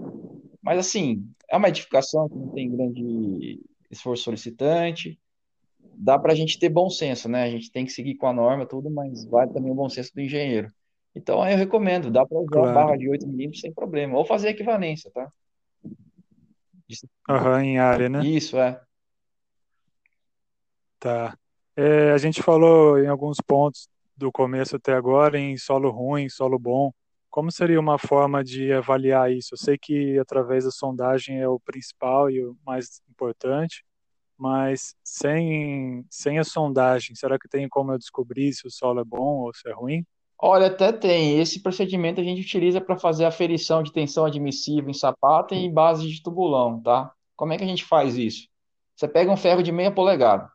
Mas 0.63 0.79
assim, 0.79 1.29
é 1.49 1.57
uma 1.57 1.67
edificação 1.67 2.29
que 2.29 2.35
não 2.37 2.47
tem 2.47 2.71
grande 2.71 3.61
esforço 3.89 4.23
solicitante. 4.23 5.19
Dá 5.93 6.17
para 6.17 6.31
a 6.31 6.35
gente 6.35 6.57
ter 6.57 6.69
bom 6.69 6.89
senso, 6.89 7.27
né? 7.27 7.43
A 7.43 7.49
gente 7.49 7.69
tem 7.69 7.83
que 7.83 7.91
seguir 7.91 8.15
com 8.15 8.27
a 8.27 8.33
norma, 8.33 8.65
tudo, 8.65 8.89
mas 8.89 9.25
vale 9.25 9.51
também 9.51 9.73
o 9.73 9.75
bom 9.75 9.89
senso 9.89 10.15
do 10.15 10.21
engenheiro. 10.21 10.71
Então, 11.13 11.41
aí 11.41 11.53
eu 11.53 11.57
recomendo, 11.57 12.09
dá 12.09 12.25
para 12.25 12.39
usar 12.39 12.59
a 12.59 12.73
barra 12.73 12.85
claro. 12.85 12.99
de 12.99 13.09
8 13.09 13.27
milímetros 13.27 13.59
sem 13.59 13.73
problema. 13.73 14.17
Ou 14.17 14.23
fazer 14.23 14.51
equivalência, 14.51 15.11
tá? 15.13 15.29
Aham, 17.29 17.61
em 17.61 17.77
área, 17.77 18.07
né? 18.07 18.25
Isso, 18.25 18.57
é. 18.57 18.79
Tá. 20.97 21.37
É, 21.75 22.13
a 22.13 22.17
gente 22.17 22.41
falou 22.41 22.97
em 22.97 23.07
alguns 23.07 23.41
pontos 23.45 23.89
do 24.15 24.31
começo 24.31 24.75
até 24.75 24.93
agora 24.93 25.39
em 25.39 25.57
solo 25.57 25.89
ruim, 25.89 26.29
solo 26.29 26.59
bom. 26.59 26.91
Como 27.29 27.51
seria 27.51 27.79
uma 27.79 27.97
forma 27.97 28.43
de 28.43 28.73
avaliar 28.73 29.31
isso? 29.31 29.53
Eu 29.53 29.57
sei 29.57 29.77
que 29.77 30.19
através 30.19 30.65
da 30.65 30.71
sondagem 30.71 31.39
é 31.39 31.47
o 31.47 31.59
principal 31.59 32.29
e 32.29 32.43
o 32.43 32.55
mais 32.65 33.01
importante, 33.09 33.85
mas 34.37 34.95
sem, 35.03 36.05
sem 36.09 36.39
a 36.39 36.43
sondagem, 36.43 37.15
será 37.15 37.37
que 37.39 37.47
tem 37.47 37.69
como 37.69 37.93
eu 37.93 37.97
descobrir 37.97 38.51
se 38.53 38.67
o 38.67 38.71
solo 38.71 38.99
é 38.99 39.03
bom 39.03 39.45
ou 39.45 39.53
se 39.53 39.69
é 39.69 39.73
ruim? 39.73 40.05
Olha, 40.37 40.67
até 40.67 40.91
tem. 40.91 41.39
Esse 41.39 41.61
procedimento 41.61 42.19
a 42.19 42.23
gente 42.23 42.41
utiliza 42.41 42.81
para 42.81 42.97
fazer 42.97 43.25
a 43.25 43.27
aferição 43.27 43.83
de 43.83 43.93
tensão 43.93 44.25
admissível 44.25 44.89
em 44.89 44.93
sapato 44.93 45.53
e 45.53 45.59
em 45.59 45.71
base 45.71 46.09
de 46.09 46.23
tubulão, 46.23 46.81
tá? 46.81 47.13
Como 47.35 47.53
é 47.53 47.57
que 47.57 47.63
a 47.63 47.67
gente 47.67 47.85
faz 47.85 48.17
isso? 48.17 48.47
Você 48.95 49.07
pega 49.07 49.31
um 49.31 49.37
ferro 49.37 49.61
de 49.61 49.71
meia 49.71 49.91
polegada. 49.91 50.49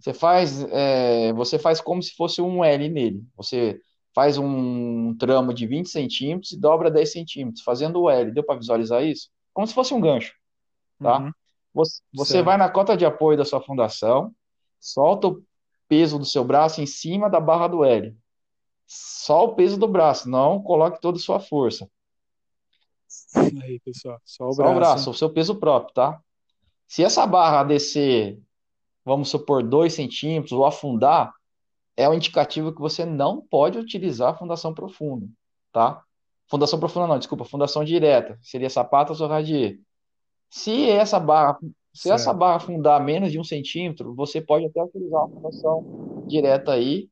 Você 0.00 0.14
faz, 0.14 0.62
é, 0.72 1.32
você 1.34 1.58
faz 1.58 1.80
como 1.80 2.02
se 2.02 2.14
fosse 2.14 2.40
um 2.40 2.64
L 2.64 2.88
nele. 2.88 3.22
Você 3.36 3.78
faz 4.14 4.38
um 4.38 5.14
tramo 5.18 5.52
de 5.52 5.66
20 5.66 5.90
centímetros 5.90 6.52
e 6.52 6.58
dobra 6.58 6.90
10 6.90 7.12
centímetros, 7.12 7.62
fazendo 7.62 8.00
o 8.00 8.10
L. 8.10 8.32
Deu 8.32 8.42
para 8.42 8.58
visualizar 8.58 9.04
isso? 9.04 9.28
Como 9.52 9.66
se 9.66 9.74
fosse 9.74 9.92
um 9.92 10.00
gancho, 10.00 10.32
tá? 10.98 11.18
Uhum, 11.18 11.32
Você, 11.74 12.00
você 12.14 12.42
vai 12.42 12.56
na 12.56 12.68
cota 12.70 12.96
de 12.96 13.04
apoio 13.04 13.36
da 13.36 13.44
sua 13.44 13.60
fundação, 13.60 14.34
solta 14.80 15.28
o 15.28 15.42
peso 15.86 16.18
do 16.18 16.24
seu 16.24 16.44
braço 16.44 16.80
em 16.80 16.86
cima 16.86 17.28
da 17.28 17.38
barra 17.38 17.68
do 17.68 17.84
L. 17.84 18.16
Só 18.86 19.44
o 19.44 19.54
peso 19.54 19.78
do 19.78 19.86
braço, 19.86 20.28
não 20.28 20.62
coloque 20.62 21.00
toda 21.00 21.18
a 21.18 21.20
sua 21.20 21.38
força. 21.38 21.88
Aí, 23.62 23.78
pessoal, 23.80 24.20
só 24.24 24.48
o 24.48 24.52
Só 24.52 24.62
o 24.62 24.74
braço, 24.74 24.74
braço, 24.74 25.10
hein? 25.10 25.10
o 25.10 25.14
seu 25.14 25.30
peso 25.30 25.56
próprio, 25.56 25.92
tá? 25.92 26.20
Se 26.88 27.04
essa 27.04 27.26
barra 27.26 27.62
descer, 27.64 28.40
vamos 29.10 29.28
supor, 29.28 29.60
2 29.64 29.92
centímetros 29.92 30.52
ou 30.52 30.64
afundar, 30.64 31.34
é 31.96 32.08
um 32.08 32.14
indicativo 32.14 32.72
que 32.72 32.80
você 32.80 33.04
não 33.04 33.40
pode 33.40 33.76
utilizar 33.76 34.30
a 34.30 34.36
fundação 34.36 34.72
profunda, 34.72 35.26
tá? 35.72 36.00
Fundação 36.48 36.78
profunda 36.78 37.08
não, 37.08 37.18
desculpa, 37.18 37.44
fundação 37.44 37.82
direta, 37.82 38.38
seria 38.40 38.70
sapatos 38.70 39.20
ou 39.20 39.26
radier. 39.26 39.80
Se 40.48 40.88
essa 40.88 41.18
barra, 41.18 41.58
se 41.92 42.08
essa 42.08 42.26
Certo. 42.26 42.38
barra 42.38 42.56
afundar 42.56 43.02
menos 43.02 43.32
de 43.32 43.40
um 43.40 43.42
centímetro, 43.42 44.14
você 44.14 44.40
pode 44.40 44.66
até 44.66 44.80
utilizar 44.80 45.24
a 45.24 45.28
fundação 45.28 46.24
direta 46.28 46.70
aí, 46.70 47.08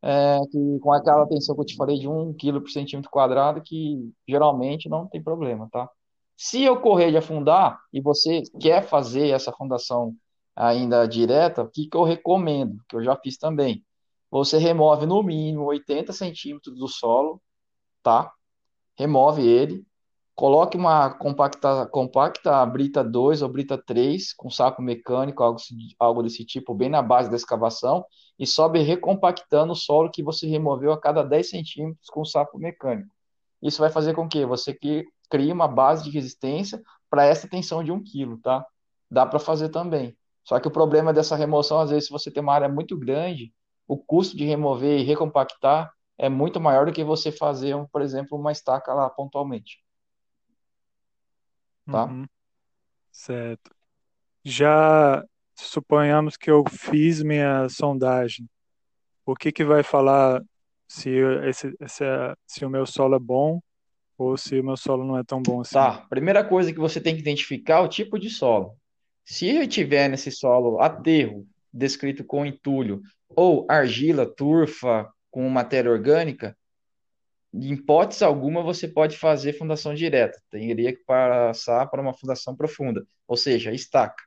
é, 0.00 0.38
que, 0.48 0.78
com 0.80 0.92
aquela 0.92 1.26
tensão 1.26 1.56
que 1.56 1.60
eu 1.60 1.66
te 1.66 1.76
falei 1.76 1.98
de 1.98 2.06
um 2.06 2.32
quilo 2.32 2.60
por 2.60 2.70
centímetro 2.70 3.10
quadrado, 3.10 3.60
que 3.60 4.12
geralmente 4.28 4.88
não 4.88 5.08
tem 5.08 5.20
problema, 5.20 5.68
tá? 5.72 5.90
Se 6.36 6.68
ocorrer 6.68 7.10
de 7.10 7.16
afundar 7.16 7.80
e 7.92 8.00
você 8.00 8.42
quer 8.60 8.84
fazer 8.84 9.30
essa 9.30 9.50
fundação 9.52 10.14
ainda 10.54 11.06
direta, 11.06 11.62
o 11.62 11.68
que 11.68 11.86
que 11.88 11.96
eu 11.96 12.04
recomendo, 12.04 12.82
que 12.88 12.96
eu 12.96 13.02
já 13.02 13.16
fiz 13.16 13.36
também? 13.36 13.84
Você 14.30 14.58
remove 14.58 15.06
no 15.06 15.22
mínimo 15.22 15.64
80 15.64 16.12
centímetros 16.12 16.78
do 16.78 16.88
solo, 16.88 17.40
tá? 18.02 18.32
Remove 18.96 19.46
ele, 19.46 19.84
coloque 20.34 20.76
uma 20.76 21.10
compacta, 21.10 21.86
compacta 21.86 22.64
Brita 22.66 23.04
2 23.04 23.42
ou 23.42 23.48
Brita 23.48 23.76
3 23.76 24.32
com 24.32 24.50
saco 24.50 24.80
mecânico, 24.82 25.42
algo, 25.42 25.58
algo 25.98 26.22
desse 26.22 26.44
tipo, 26.44 26.74
bem 26.74 26.88
na 26.88 27.02
base 27.02 27.30
da 27.30 27.36
escavação, 27.36 28.04
e 28.38 28.46
sobe 28.46 28.80
recompactando 28.80 29.72
o 29.72 29.76
solo 29.76 30.10
que 30.10 30.22
você 30.22 30.46
removeu 30.46 30.92
a 30.92 31.00
cada 31.00 31.22
10 31.22 31.50
centímetros 31.50 32.08
com 32.08 32.24
saco 32.24 32.58
mecânico. 32.58 33.10
Isso 33.62 33.80
vai 33.80 33.90
fazer 33.90 34.14
com 34.14 34.28
que 34.28 34.44
você 34.44 34.74
crie 34.74 35.52
uma 35.52 35.68
base 35.68 36.04
de 36.04 36.10
resistência 36.10 36.82
para 37.08 37.24
essa 37.24 37.48
tensão 37.48 37.84
de 37.84 37.92
um 37.92 38.02
quilo, 38.02 38.38
tá? 38.38 38.66
Dá 39.10 39.26
para 39.26 39.38
fazer 39.38 39.68
também. 39.68 40.16
Só 40.44 40.58
que 40.58 40.68
o 40.68 40.72
problema 40.72 41.12
dessa 41.12 41.36
remoção, 41.36 41.80
às 41.80 41.90
vezes, 41.90 42.06
se 42.06 42.12
você 42.12 42.30
tem 42.30 42.42
uma 42.42 42.54
área 42.54 42.68
muito 42.68 42.98
grande, 42.98 43.52
o 43.86 43.96
custo 43.96 44.36
de 44.36 44.44
remover 44.44 45.00
e 45.00 45.04
recompactar 45.04 45.92
é 46.18 46.28
muito 46.28 46.60
maior 46.60 46.86
do 46.86 46.92
que 46.92 47.04
você 47.04 47.32
fazer, 47.32 47.76
por 47.90 48.02
exemplo, 48.02 48.38
uma 48.38 48.52
estaca 48.52 48.92
lá 48.92 49.08
pontualmente, 49.08 49.78
tá? 51.86 52.04
Uhum, 52.06 52.26
certo. 53.10 53.70
Já 54.44 55.24
suponhamos 55.54 56.36
que 56.36 56.50
eu 56.50 56.64
fiz 56.68 57.22
minha 57.22 57.68
sondagem. 57.68 58.48
O 59.24 59.34
que 59.34 59.52
que 59.52 59.64
vai 59.64 59.82
falar 59.82 60.42
se 60.88 61.10
esse, 61.44 61.74
esse, 61.80 62.04
se 62.46 62.64
o 62.64 62.70
meu 62.70 62.84
solo 62.84 63.14
é 63.14 63.20
bom 63.20 63.60
ou 64.18 64.36
se 64.36 64.58
o 64.58 64.64
meu 64.64 64.76
solo 64.76 65.04
não 65.04 65.16
é 65.16 65.24
tão 65.24 65.40
bom 65.40 65.60
assim? 65.60 65.74
Tá. 65.74 66.06
Primeira 66.08 66.44
coisa 66.44 66.72
que 66.72 66.78
você 66.78 67.00
tem 67.00 67.14
que 67.14 67.20
identificar 67.20 67.78
é 67.78 67.80
o 67.80 67.88
tipo 67.88 68.18
de 68.18 68.28
solo. 68.28 68.76
Se 69.24 69.48
eu 69.48 69.66
tiver 69.66 70.08
nesse 70.08 70.30
solo 70.30 70.80
aterro, 70.80 71.46
descrito 71.72 72.24
com 72.24 72.44
entulho, 72.44 73.00
ou 73.28 73.66
argila, 73.68 74.26
turfa, 74.26 75.08
com 75.30 75.48
matéria 75.48 75.90
orgânica, 75.90 76.56
em 77.54 77.72
hipótese 77.72 78.24
alguma 78.24 78.62
você 78.62 78.88
pode 78.88 79.16
fazer 79.16 79.52
fundação 79.52 79.94
direta. 79.94 80.40
Teria 80.50 80.92
que 80.92 81.04
passar 81.04 81.86
para 81.86 82.00
uma 82.00 82.14
fundação 82.14 82.56
profunda, 82.56 83.06
ou 83.26 83.36
seja, 83.36 83.72
estaca. 83.72 84.22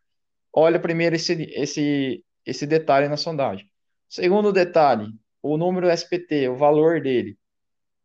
Olha 0.53 0.79
primeiro 0.79 1.15
esse, 1.15 1.33
esse, 1.55 2.23
esse 2.45 2.65
detalhe 2.65 3.07
na 3.07 3.17
sondagem. 3.17 3.69
Segundo 4.07 4.53
detalhe, 4.53 5.11
o 5.41 5.57
número 5.57 5.89
SPT, 5.91 6.47
o 6.47 6.55
valor 6.55 7.01
dele. 7.01 7.37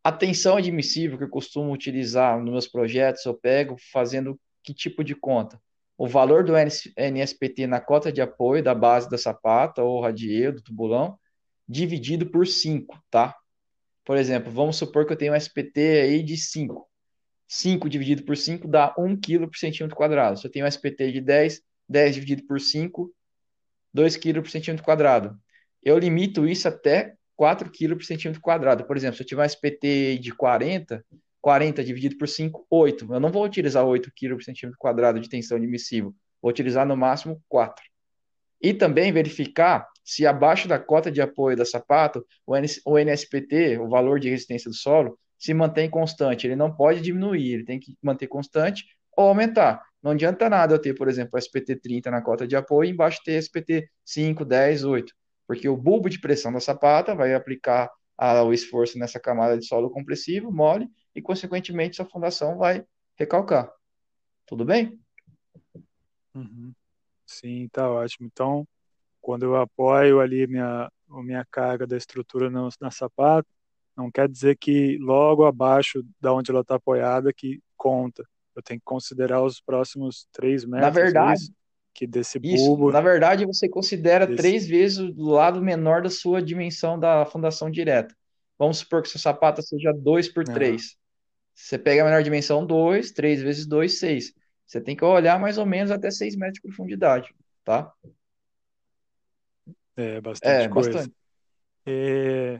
A 0.03 0.11
tensão 0.11 0.57
admissível 0.57 1.17
que 1.17 1.23
eu 1.23 1.29
costumo 1.29 1.71
utilizar 1.71 2.39
nos 2.39 2.51
meus 2.51 2.67
projetos, 2.67 3.25
eu 3.25 3.35
pego 3.35 3.77
fazendo 3.91 4.39
que 4.63 4.73
tipo 4.73 5.03
de 5.03 5.15
conta? 5.15 5.61
O 6.01 6.07
valor 6.07 6.43
do 6.43 6.53
NSPT 6.57 7.67
na 7.67 7.79
cota 7.79 8.11
de 8.11 8.23
apoio 8.23 8.63
da 8.63 8.73
base 8.73 9.07
da 9.07 9.19
sapata 9.19 9.83
ou 9.83 10.01
radier, 10.01 10.51
do 10.51 10.59
tubulão, 10.59 11.15
dividido 11.69 12.25
por 12.31 12.47
5, 12.47 12.99
tá? 13.11 13.35
Por 14.03 14.17
exemplo, 14.17 14.51
vamos 14.51 14.77
supor 14.77 15.05
que 15.05 15.13
eu 15.13 15.15
tenho 15.15 15.31
um 15.31 15.35
SPT 15.35 15.79
aí 16.01 16.23
de 16.23 16.37
5. 16.37 16.89
5 17.47 17.87
dividido 17.87 18.23
por 18.23 18.35
5 18.35 18.67
dá 18.67 18.95
1 18.97 19.15
kg 19.15 19.45
por 19.45 19.55
centímetro 19.55 19.95
quadrado. 19.95 20.39
Se 20.39 20.47
eu 20.47 20.51
tenho 20.51 20.65
um 20.65 20.67
SPT 20.67 21.11
de 21.11 21.21
10, 21.21 21.61
10 21.87 22.15
dividido 22.15 22.47
por 22.47 22.59
5, 22.59 23.13
2 23.93 24.17
kg 24.17 24.41
por 24.41 24.49
centímetro 24.49 24.83
quadrado. 24.83 25.39
Eu 25.83 25.99
limito 25.99 26.47
isso 26.47 26.67
até 26.67 27.13
4 27.35 27.71
kg 27.71 27.95
por 27.95 28.05
centímetro 28.05 28.41
quadrado. 28.41 28.85
Por 28.85 28.97
exemplo, 28.97 29.17
se 29.17 29.21
eu 29.21 29.27
tiver 29.27 29.43
um 29.43 29.45
SPT 29.45 30.17
de 30.17 30.33
40, 30.33 31.05
40 31.41 31.83
dividido 31.83 32.17
por 32.17 32.27
5, 32.27 32.65
8. 32.69 33.13
Eu 33.13 33.19
não 33.19 33.31
vou 33.31 33.43
utilizar 33.43 33.83
8 33.83 34.11
kg 34.15 34.35
por 34.35 34.43
centímetro 34.43 34.77
quadrado 34.79 35.19
de 35.19 35.27
tensão 35.27 35.57
admissível. 35.57 36.13
Vou 36.41 36.51
utilizar 36.51 36.85
no 36.85 36.95
máximo 36.95 37.41
4. 37.49 37.83
E 38.61 38.73
também 38.73 39.11
verificar 39.11 39.87
se 40.03 40.25
abaixo 40.25 40.67
da 40.67 40.77
cota 40.77 41.11
de 41.11 41.21
apoio 41.21 41.57
da 41.57 41.65
sapato, 41.65 42.25
o 42.45 42.97
NSPT, 42.97 43.79
o 43.79 43.89
valor 43.89 44.19
de 44.19 44.29
resistência 44.29 44.69
do 44.69 44.75
solo, 44.75 45.17
se 45.37 45.53
mantém 45.53 45.89
constante. 45.89 46.45
Ele 46.45 46.55
não 46.55 46.71
pode 46.71 47.01
diminuir, 47.01 47.53
ele 47.53 47.65
tem 47.65 47.79
que 47.79 47.97
manter 48.01 48.27
constante 48.27 48.85
ou 49.17 49.27
aumentar. 49.27 49.81
Não 50.01 50.11
adianta 50.11 50.49
nada 50.49 50.75
eu 50.75 50.79
ter, 50.79 50.93
por 50.93 51.07
exemplo, 51.07 51.39
SPT 51.39 51.75
30 51.75 52.11
na 52.11 52.21
cota 52.21 52.47
de 52.47 52.55
apoio 52.55 52.89
e 52.89 52.93
embaixo 52.93 53.21
ter 53.23 53.41
SPT 53.41 53.89
5, 54.05 54.45
10, 54.45 54.83
8. 54.83 55.13
Porque 55.47 55.67
o 55.67 55.77
bulbo 55.77 56.09
de 56.09 56.19
pressão 56.19 56.51
da 56.51 56.59
sapata 56.59 57.15
vai 57.15 57.33
aplicar 57.33 57.89
o 58.19 58.53
esforço 58.53 58.97
nessa 58.97 59.19
camada 59.19 59.57
de 59.57 59.65
solo 59.65 59.89
compressivo, 59.89 60.51
mole, 60.51 60.87
e, 61.15 61.21
consequentemente, 61.21 61.95
sua 61.95 62.05
fundação 62.05 62.57
vai 62.57 62.85
recalcar. 63.15 63.71
Tudo 64.45 64.65
bem? 64.65 64.99
Uhum. 66.35 66.73
Sim, 67.25 67.67
tá 67.69 67.89
ótimo. 67.89 68.27
Então, 68.31 68.67
quando 69.21 69.43
eu 69.43 69.55
apoio 69.55 70.19
ali 70.19 70.47
minha, 70.47 70.91
a 71.09 71.23
minha 71.23 71.45
carga 71.49 71.85
da 71.87 71.97
estrutura 71.97 72.49
no, 72.49 72.69
na 72.79 72.91
sapata, 72.91 73.47
não 73.95 74.11
quer 74.11 74.27
dizer 74.27 74.57
que 74.57 74.97
logo 74.99 75.45
abaixo 75.45 76.03
da 76.19 76.33
onde 76.33 76.51
ela 76.51 76.61
está 76.61 76.75
apoiada 76.75 77.33
que 77.33 77.61
conta. 77.77 78.23
Eu 78.55 78.61
tenho 78.61 78.79
que 78.79 78.85
considerar 78.85 79.41
os 79.43 79.61
próximos 79.61 80.27
três 80.31 80.65
Na 80.65 80.79
metros, 80.79 80.97
é 80.97 81.03
verdade? 81.03 81.53
Que 81.93 82.07
desse 82.07 82.39
Isso. 82.39 82.65
bulbo, 82.65 82.91
Na 82.91 83.01
verdade, 83.01 83.45
você 83.45 83.67
considera 83.69 84.25
desse... 84.25 84.41
três 84.41 84.67
vezes 84.67 84.99
o 84.99 85.29
lado 85.31 85.61
menor 85.61 86.01
da 86.01 86.09
sua 86.09 86.41
dimensão 86.41 86.99
da 86.99 87.25
fundação 87.25 87.69
direta. 87.69 88.15
Vamos 88.57 88.77
supor 88.77 89.01
que 89.01 89.09
seu 89.09 89.19
sapato 89.19 89.61
seja 89.61 89.91
2 89.91 90.29
por 90.29 90.47
Ah, 90.47 90.53
3. 90.53 90.95
Você 91.53 91.77
pega 91.77 92.01
a 92.01 92.05
menor 92.05 92.23
dimensão 92.23 92.65
2, 92.65 93.11
3 93.11 93.41
vezes 93.41 93.65
2, 93.65 93.99
6. 93.99 94.33
Você 94.65 94.79
tem 94.79 94.95
que 94.95 95.03
olhar 95.03 95.39
mais 95.39 95.57
ou 95.57 95.65
menos 95.65 95.91
até 95.91 96.09
6 96.09 96.35
metros 96.35 96.55
de 96.55 96.61
profundidade, 96.61 97.33
tá? 97.63 97.91
é 99.97 100.15
É, 100.15 100.21
bastante 100.21 100.69
coisa. 100.69 100.91
bastante. 100.91 101.15
É, 101.85 102.59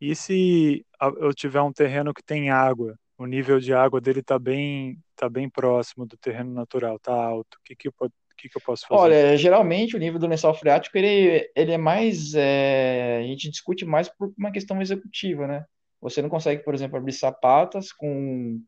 e 0.00 0.14
se 0.14 0.86
eu 1.20 1.32
tiver 1.34 1.60
um 1.60 1.72
terreno 1.72 2.12
que 2.12 2.22
tem 2.22 2.50
água, 2.50 2.98
o 3.16 3.26
nível 3.26 3.58
de 3.58 3.72
água 3.72 4.00
dele 4.00 4.20
está 4.20 4.38
bem, 4.38 4.98
tá 5.16 5.28
bem 5.28 5.48
próximo 5.48 6.06
do 6.06 6.16
terreno 6.16 6.52
natural, 6.52 6.96
está 6.96 7.12
alto. 7.12 7.54
O 7.54 7.62
que 7.64 7.74
que 7.74 7.88
eu, 7.88 7.94
o 8.34 8.36
que 8.36 8.48
que 8.48 8.56
eu 8.58 8.62
posso 8.62 8.86
fazer? 8.86 9.00
Olha, 9.00 9.36
geralmente 9.36 9.96
o 9.96 9.98
nível 9.98 10.18
do 10.18 10.26
lençol 10.26 10.54
freático 10.54 10.98
ele, 10.98 11.50
ele 11.56 11.72
é 11.72 11.78
mais. 11.78 12.34
é, 12.34 13.20
a 13.22 13.26
gente 13.26 13.50
discute 13.50 13.84
mais 13.84 14.08
por 14.08 14.32
uma 14.36 14.52
questão 14.52 14.82
executiva, 14.82 15.46
né? 15.46 15.64
você 16.04 16.20
não 16.20 16.28
consegue, 16.28 16.62
por 16.62 16.74
exemplo, 16.74 16.98
abrir 16.98 17.14
sapatas 17.14 17.90
com 17.90 18.60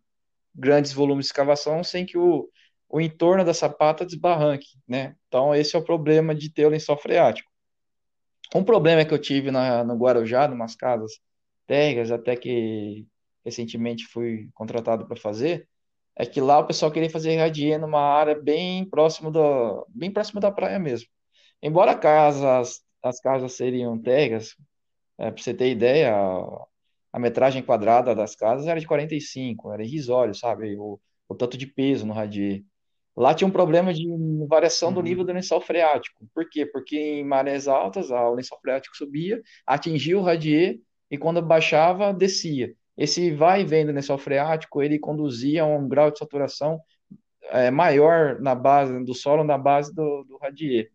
grandes 0.55 0.91
volumes 0.95 1.27
de 1.27 1.29
escavação 1.29 1.85
sem 1.85 2.07
que 2.07 2.17
o, 2.17 2.49
o 2.89 2.99
entorno 2.99 3.45
da 3.45 3.53
sapata 3.53 4.07
desbarranque, 4.07 4.69
né? 4.89 5.15
Então, 5.29 5.55
esse 5.55 5.77
é 5.77 5.79
o 5.79 5.85
problema 5.85 6.35
de 6.35 6.51
ter 6.51 6.65
o 6.65 6.71
lençol 6.71 6.97
freático. 6.97 7.51
Um 8.55 8.65
problema 8.65 9.05
que 9.05 9.13
eu 9.13 9.19
tive 9.19 9.51
na, 9.51 9.85
no 9.85 9.97
Guarujá, 9.97 10.49
numas 10.49 10.75
casas 10.75 11.21
térreas, 11.67 12.11
até 12.11 12.35
que 12.37 13.07
recentemente 13.45 14.07
fui 14.07 14.49
contratado 14.55 15.07
para 15.07 15.21
fazer, 15.21 15.69
é 16.17 16.25
que 16.25 16.41
lá 16.41 16.59
o 16.59 16.67
pessoal 16.67 16.91
queria 16.91 17.11
fazer 17.11 17.37
radier 17.37 17.79
numa 17.79 18.01
área 18.01 18.35
bem 18.35 18.85
próximo 18.89 19.31
do, 19.31 19.87
bem 19.91 20.11
próximo 20.11 20.41
da 20.41 20.51
praia 20.51 20.79
mesmo. 20.79 21.09
Embora 21.63 21.97
casas, 21.97 22.81
as 23.03 23.21
casas 23.21 23.53
seriam 23.53 23.99
térreas, 24.01 24.57
é, 25.19 25.31
para 25.31 25.43
você 25.43 25.53
ter 25.55 25.71
ideia, 25.71 26.15
a, 26.15 26.67
a, 27.13 27.19
metragem 27.19 27.63
quadrada 27.63 28.15
das 28.15 28.35
casas 28.35 28.67
era 28.67 28.81
de 28.81 28.87
45, 28.87 29.73
era 29.73 29.85
irrisório, 29.85 30.35
sabe? 30.35 30.77
O, 30.79 30.99
o 31.29 31.35
tanto 31.35 31.57
de 31.59 31.67
peso 31.67 32.07
no 32.07 32.15
radier. 32.15 32.63
Lá 33.17 33.35
tinha 33.35 33.49
um 33.49 33.51
problema 33.51 33.95
de 33.95 34.07
variação 34.47 34.93
do 34.93 34.99
uhum. 34.99 35.05
nível 35.05 35.25
do 35.25 35.33
lençol 35.33 35.61
freático. 35.61 36.27
Por 36.35 36.49
quê? 36.49 36.67
Porque 36.67 36.99
em 36.99 37.25
marés 37.25 37.67
altas, 37.67 38.11
o 38.11 38.35
lençol 38.35 38.59
freático 38.61 38.97
subia, 38.97 39.43
atingia 39.67 40.19
o 40.19 40.23
radier 40.23 40.79
e 41.11 41.17
quando 41.17 41.41
baixava, 41.41 42.13
descia. 42.13 42.75
Esse 42.97 43.31
vai 43.31 43.63
e 43.63 43.65
vem 43.65 43.85
do 43.85 43.93
lençol 43.93 44.19
freático, 44.19 44.83
ele 44.83 44.99
conduzia 44.99 45.63
a 45.63 45.67
um 45.67 45.89
grau 45.89 46.11
de 46.11 46.19
saturação 46.19 46.81
é, 47.51 47.71
maior 47.71 48.41
na 48.41 48.55
base 48.55 49.05
do 49.05 49.15
solo, 49.15 49.45
na 49.45 49.59
base 49.59 49.95
do, 49.95 50.25
do 50.25 50.39
radier. 50.39 50.91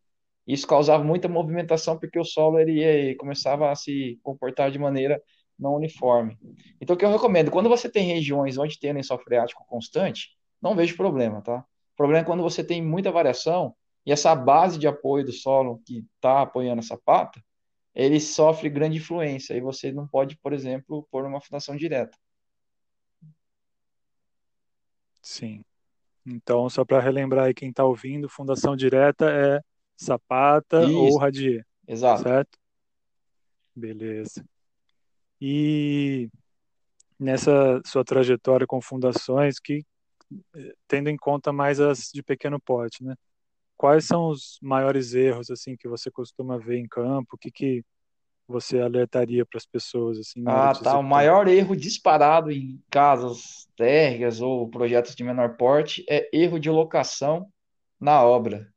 Isso 0.48 0.68
causava 0.68 1.04
muita 1.04 1.28
movimentação 1.28 1.98
porque 1.98 2.20
o 2.20 2.26
solo 2.26 2.60
ele, 2.60 2.82
ele 2.82 3.16
começava 3.16 3.72
a 3.72 3.76
se 3.76 4.20
comportar 4.24 4.72
de 4.72 4.80
maneira 4.80 5.22
não 5.58 5.76
uniforme. 5.76 6.38
Então, 6.82 6.96
o 6.96 6.98
que 6.98 7.06
eu 7.06 7.12
recomendo, 7.12 7.52
quando 7.52 7.70
você 7.70 7.88
tem 7.90 8.08
regiões 8.08 8.58
onde 8.58 8.80
tem 8.80 8.92
lençol 8.92 9.20
freático 9.20 9.64
constante, 9.68 10.30
não 10.62 10.76
vejo 10.76 10.98
problema, 10.98 11.42
tá? 11.42 11.60
O 11.94 11.96
problema 11.96 12.24
é 12.24 12.26
quando 12.26 12.42
você 12.42 12.64
tem 12.64 12.82
muita 12.82 13.12
variação 13.12 13.76
e 14.06 14.12
essa 14.12 14.34
base 14.36 14.80
de 14.80 14.88
apoio 14.88 15.24
do 15.24 15.32
solo 15.32 15.80
que 15.86 16.04
está 16.16 16.42
apoiando 16.42 16.80
essa 16.80 16.98
pata, 16.98 17.40
ele 17.94 18.20
sofre 18.20 18.70
grande 18.70 18.98
influência 18.98 19.56
e 19.56 19.62
você 19.62 19.92
não 19.92 20.08
pode, 20.08 20.38
por 20.38 20.54
exemplo, 20.54 21.08
pôr 21.12 21.26
uma 21.26 21.42
fundação 21.42 21.76
direta. 21.76 22.18
Sim. 25.22 25.64
Então, 26.26 26.70
só 26.70 26.86
para 26.86 27.00
relembrar 27.00 27.46
aí 27.46 27.54
quem 27.54 27.70
está 27.70 27.84
ouvindo, 27.84 28.30
fundação 28.30 28.76
direta 28.76 29.30
é 29.30 29.62
sapata 29.96 30.84
Isso. 30.84 30.98
ou 30.98 31.18
radier. 31.18 31.66
Exato. 31.88 32.24
Certo? 32.24 32.58
Beleza. 33.76 34.46
E 35.40 36.30
nessa 37.20 37.82
sua 37.86 38.04
trajetória 38.04 38.68
com 38.68 38.82
fundações, 38.82 39.60
que 39.60 39.84
tendo 40.88 41.10
em 41.10 41.18
conta 41.18 41.52
mais 41.52 41.80
as 41.80 42.10
de 42.14 42.24
pequeno 42.24 42.60
porte, 42.60 43.04
né? 43.04 43.16
Quais 43.82 44.06
são 44.06 44.30
os 44.30 44.60
maiores 44.62 45.16
erros 45.16 45.50
assim 45.50 45.76
que 45.76 45.88
você 45.88 46.12
costuma 46.12 46.56
ver 46.56 46.78
em 46.78 46.88
campo? 46.88 47.30
O 47.34 47.38
que 47.38 47.50
que 47.50 47.84
você 48.48 48.80
alertaria 48.80 49.44
para 49.44 49.58
as 49.58 49.66
pessoas 49.66 50.20
assim? 50.20 50.44
Ah, 50.46 50.72
tá. 50.72 51.00
O 51.00 51.04
maior 51.04 51.48
erro 51.48 51.76
disparado 51.76 52.52
em 52.52 52.80
casas 52.92 53.68
térreas 53.76 54.40
ou 54.40 54.70
projetos 54.70 55.16
de 55.16 55.24
menor 55.24 55.58
porte 55.58 56.06
é 56.08 56.30
erro 56.32 56.60
de 56.60 56.70
locação 56.70 57.48
na 58.00 58.24
obra. 58.24 58.72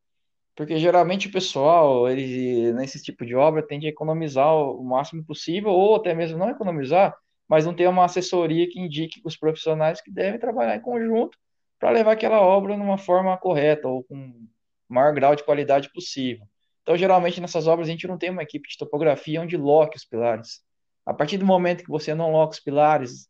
Porque 0.57 0.79
geralmente 0.79 1.29
o 1.29 1.33
pessoal, 1.33 2.09
ele, 2.09 2.73
nesse 2.73 3.03
tipo 3.03 3.27
de 3.27 3.35
obra, 3.35 3.63
tende 3.63 3.85
a 3.85 3.91
economizar 3.91 4.57
o 4.57 4.83
máximo 4.83 5.23
possível, 5.23 5.69
ou 5.69 5.97
até 5.97 6.15
mesmo 6.15 6.39
não 6.39 6.49
economizar, 6.49 7.15
mas 7.47 7.67
não 7.67 7.75
ter 7.75 7.87
uma 7.91 8.07
assessoria 8.07 8.67
que 8.67 8.81
indique 8.81 9.21
os 9.23 9.37
profissionais 9.37 10.01
que 10.01 10.11
devem 10.11 10.41
trabalhar 10.41 10.77
em 10.77 10.81
conjunto 10.81 11.37
para 11.79 11.91
levar 11.91 12.13
aquela 12.13 12.41
obra 12.41 12.75
numa 12.75 12.97
forma 12.97 13.37
correta 13.37 13.87
ou 13.87 14.03
com 14.03 14.49
maior 14.95 15.13
grau 15.13 15.35
de 15.35 15.45
qualidade 15.45 15.93
possível. 15.93 16.47
Então, 16.83 16.97
geralmente, 16.97 17.41
nessas 17.41 17.67
obras, 17.67 17.89
a 17.89 17.91
gente 17.91 18.07
não 18.07 18.19
tem 18.19 18.31
uma 18.31 18.43
equipe 18.43 18.69
de 18.69 18.77
topografia 18.77 19.41
onde 19.41 19.57
loque 19.57 19.97
os 19.97 20.05
pilares. 20.05 20.63
A 21.05 21.13
partir 21.13 21.39
do 21.39 21.47
momento 21.47 21.83
que 21.83 21.91
você 21.91 22.15
não 22.15 22.31
loca 22.31 22.53
os 22.53 22.61
pilares, 22.61 23.29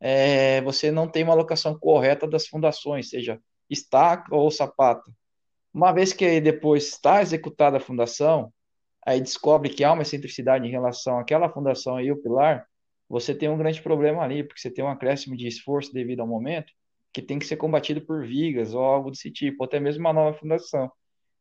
é, 0.00 0.60
você 0.62 0.90
não 0.90 1.08
tem 1.08 1.22
uma 1.22 1.32
alocação 1.32 1.78
correta 1.78 2.26
das 2.26 2.46
fundações, 2.46 3.08
seja 3.08 3.40
estaca 3.68 4.34
ou 4.34 4.50
sapata. 4.50 5.10
Uma 5.72 5.92
vez 5.92 6.12
que 6.12 6.40
depois 6.40 6.88
está 6.88 7.22
executada 7.22 7.76
a 7.76 7.80
fundação, 7.80 8.52
aí 9.06 9.20
descobre 9.20 9.68
que 9.68 9.84
há 9.84 9.92
uma 9.92 10.02
excentricidade 10.02 10.66
em 10.66 10.70
relação 10.70 11.18
àquela 11.18 11.48
fundação 11.48 12.00
e 12.00 12.10
o 12.12 12.20
pilar, 12.20 12.66
você 13.08 13.34
tem 13.34 13.48
um 13.48 13.58
grande 13.58 13.82
problema 13.82 14.22
ali, 14.22 14.42
porque 14.42 14.60
você 14.60 14.70
tem 14.70 14.84
um 14.84 14.88
acréscimo 14.88 15.36
de 15.36 15.46
esforço 15.46 15.92
devido 15.92 16.20
ao 16.20 16.26
momento, 16.26 16.72
que 17.12 17.20
tem 17.20 17.38
que 17.38 17.46
ser 17.46 17.56
combatido 17.56 18.00
por 18.00 18.26
vigas 18.26 18.74
ou 18.74 18.82
algo 18.82 19.10
desse 19.10 19.30
tipo, 19.30 19.58
ou 19.60 19.66
até 19.66 19.78
mesmo 19.78 20.00
uma 20.00 20.12
nova 20.12 20.36
fundação. 20.36 20.90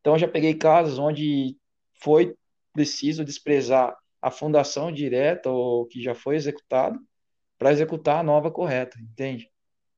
Então, 0.01 0.13
eu 0.13 0.19
já 0.19 0.27
peguei 0.27 0.55
casos 0.55 0.99
onde 0.99 1.55
foi 2.01 2.35
preciso 2.73 3.23
desprezar 3.23 3.95
a 4.21 4.29
fundação 4.29 4.91
direta 4.91 5.49
ou 5.49 5.85
que 5.85 6.01
já 6.01 6.13
foi 6.13 6.35
executado 6.35 6.99
para 7.57 7.71
executar 7.71 8.19
a 8.19 8.23
nova 8.23 8.51
correta, 8.51 8.99
entende? 8.99 9.49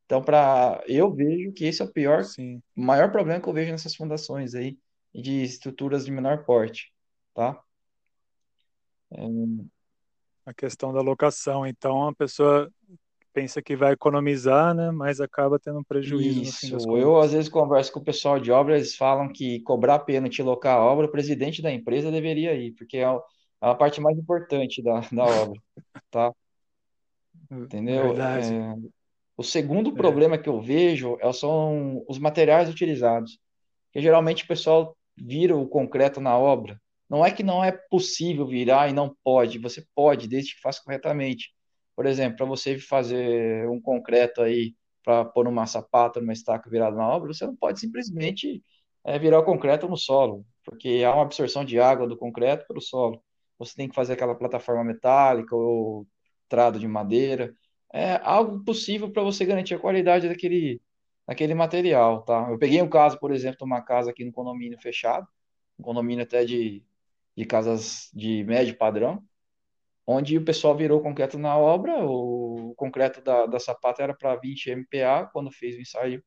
Então, 0.05 0.21
para 0.21 0.83
eu 0.87 1.13
vejo 1.13 1.53
que 1.53 1.65
esse 1.65 1.81
é 1.81 1.85
o 1.85 1.91
pior, 1.91 2.23
Sim. 2.23 2.61
maior 2.75 3.11
problema 3.11 3.41
que 3.41 3.47
eu 3.47 3.53
vejo 3.53 3.71
nessas 3.71 3.95
fundações 3.95 4.53
aí 4.53 4.77
de 5.13 5.43
estruturas 5.43 6.05
de 6.05 6.11
menor 6.11 6.45
porte, 6.45 6.93
tá? 7.33 7.61
É... 9.11 9.23
A 10.45 10.53
questão 10.53 10.91
da 10.91 11.01
locação, 11.01 11.65
então 11.65 12.09
a 12.09 12.13
pessoa 12.13 12.69
pensa 13.33 13.61
que 13.61 13.75
vai 13.75 13.93
economizar, 13.93 14.73
né? 14.73 14.91
Mas 14.91 15.19
acaba 15.19 15.59
tendo 15.59 15.79
um 15.79 15.83
prejuízo 15.83 16.41
Isso. 16.41 16.97
Eu 16.97 17.19
às 17.19 17.33
vezes 17.33 17.49
converso 17.49 17.91
com 17.91 17.99
o 17.99 18.03
pessoal 18.03 18.39
de 18.39 18.51
obra, 18.51 18.75
eles 18.75 18.95
falam 18.95 19.31
que 19.31 19.59
cobrar 19.61 19.99
pênalti 19.99 20.39
e 20.39 20.43
locar 20.43 20.77
a 20.77 20.83
obra, 20.83 21.07
o 21.07 21.11
presidente 21.11 21.61
da 21.61 21.71
empresa 21.71 22.11
deveria 22.11 22.53
ir, 22.53 22.71
porque 22.73 22.97
é 22.97 23.05
a, 23.05 23.19
é 23.61 23.67
a 23.69 23.75
parte 23.75 23.99
mais 23.99 24.17
importante 24.17 24.81
da, 24.81 24.99
da 25.11 25.25
obra, 25.25 25.59
tá? 26.11 26.31
Entendeu? 27.51 28.15
É, 28.15 28.75
o 29.35 29.43
segundo 29.43 29.89
é. 29.89 29.93
problema 29.93 30.37
que 30.37 30.47
eu 30.47 30.61
vejo 30.61 31.17
é, 31.19 31.33
são 31.33 32.03
os 32.07 32.19
materiais 32.19 32.69
utilizados, 32.69 33.39
que 33.91 33.99
geralmente 33.99 34.43
o 34.43 34.47
pessoal 34.47 34.95
vira 35.17 35.55
o 35.55 35.67
concreto 35.67 36.21
na 36.21 36.37
obra. 36.37 36.79
Não 37.09 37.25
é 37.25 37.31
que 37.31 37.43
não 37.43 37.63
é 37.63 37.71
possível 37.71 38.47
virar 38.47 38.89
e 38.89 38.93
não 38.93 39.15
pode, 39.23 39.59
você 39.59 39.83
pode, 39.93 40.27
desde 40.27 40.55
que 40.55 40.61
faça 40.61 40.81
corretamente 40.83 41.51
por 41.95 42.05
exemplo, 42.05 42.37
para 42.37 42.45
você 42.45 42.79
fazer 42.79 43.67
um 43.69 43.79
concreto 43.81 44.41
aí 44.41 44.75
para 45.03 45.25
pôr 45.25 45.47
uma 45.47 45.65
sapata, 45.67 46.19
numa 46.19 46.33
estaca 46.33 46.69
virada 46.69 46.95
na 46.95 47.07
obra, 47.07 47.33
você 47.33 47.45
não 47.45 47.55
pode 47.55 47.79
simplesmente 47.79 48.63
é, 49.03 49.19
virar 49.19 49.39
o 49.39 49.43
concreto 49.43 49.87
no 49.87 49.97
solo, 49.97 50.45
porque 50.63 51.03
há 51.05 51.13
uma 51.13 51.23
absorção 51.23 51.65
de 51.65 51.79
água 51.79 52.07
do 52.07 52.17
concreto 52.17 52.65
pelo 52.67 52.81
solo. 52.81 53.21
Você 53.59 53.75
tem 53.75 53.87
que 53.89 53.95
fazer 53.95 54.13
aquela 54.13 54.35
plataforma 54.35 54.83
metálica 54.83 55.55
ou 55.55 56.07
trado 56.49 56.79
de 56.79 56.87
madeira. 56.87 57.53
É 57.93 58.19
algo 58.23 58.63
possível 58.63 59.11
para 59.11 59.23
você 59.23 59.45
garantir 59.45 59.75
a 59.75 59.79
qualidade 59.79 60.27
daquele, 60.27 60.81
daquele 61.27 61.53
material, 61.53 62.23
tá? 62.23 62.47
Eu 62.49 62.57
peguei 62.57 62.81
um 62.81 62.89
caso, 62.89 63.19
por 63.19 63.31
exemplo, 63.31 63.59
de 63.59 63.63
uma 63.65 63.81
casa 63.81 64.11
aqui 64.11 64.25
no 64.25 64.31
condomínio 64.31 64.79
fechado, 64.79 65.27
um 65.79 65.83
condomínio 65.83 66.23
até 66.23 66.45
de, 66.45 66.83
de 67.35 67.45
casas 67.45 68.09
de 68.13 68.43
médio 68.45 68.77
padrão, 68.77 69.23
onde 70.05 70.37
o 70.37 70.43
pessoal 70.43 70.75
virou 70.75 71.01
concreto 71.01 71.37
na 71.37 71.57
obra, 71.57 72.05
o 72.05 72.73
concreto 72.75 73.21
da, 73.21 73.45
da 73.45 73.59
sapata 73.59 74.03
era 74.03 74.13
para 74.13 74.35
20 74.35 74.69
MPa, 74.69 75.29
quando 75.31 75.51
fez 75.51 75.75
o 75.75 75.81
ensaio 75.81 76.23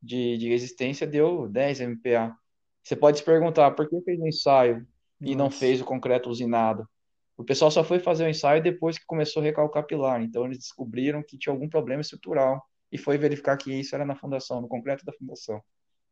de, 0.00 0.38
de 0.38 0.48
resistência 0.48 1.06
deu 1.06 1.48
10 1.48 1.80
MPa. 1.80 2.36
Você 2.82 2.96
pode 2.96 3.18
se 3.18 3.24
perguntar, 3.24 3.72
por 3.72 3.88
que 3.88 4.00
fez 4.02 4.20
o 4.20 4.26
ensaio 4.26 4.86
e 5.20 5.34
não 5.34 5.50
fez 5.50 5.80
o 5.80 5.84
concreto 5.84 6.30
usinado? 6.30 6.88
O 7.36 7.44
pessoal 7.44 7.70
só 7.70 7.84
foi 7.84 7.98
fazer 8.00 8.24
o 8.24 8.28
ensaio 8.28 8.62
depois 8.62 8.98
que 8.98 9.06
começou 9.06 9.40
a 9.40 9.44
recalcar 9.44 9.86
pilar, 9.86 10.22
então 10.22 10.44
eles 10.44 10.58
descobriram 10.58 11.22
que 11.22 11.38
tinha 11.38 11.52
algum 11.52 11.68
problema 11.68 12.00
estrutural 12.00 12.64
e 12.90 12.98
foi 12.98 13.18
verificar 13.18 13.56
que 13.56 13.72
isso 13.72 13.94
era 13.94 14.04
na 14.04 14.16
fundação, 14.16 14.60
no 14.60 14.68
concreto 14.68 15.04
da 15.04 15.12
fundação, 15.12 15.62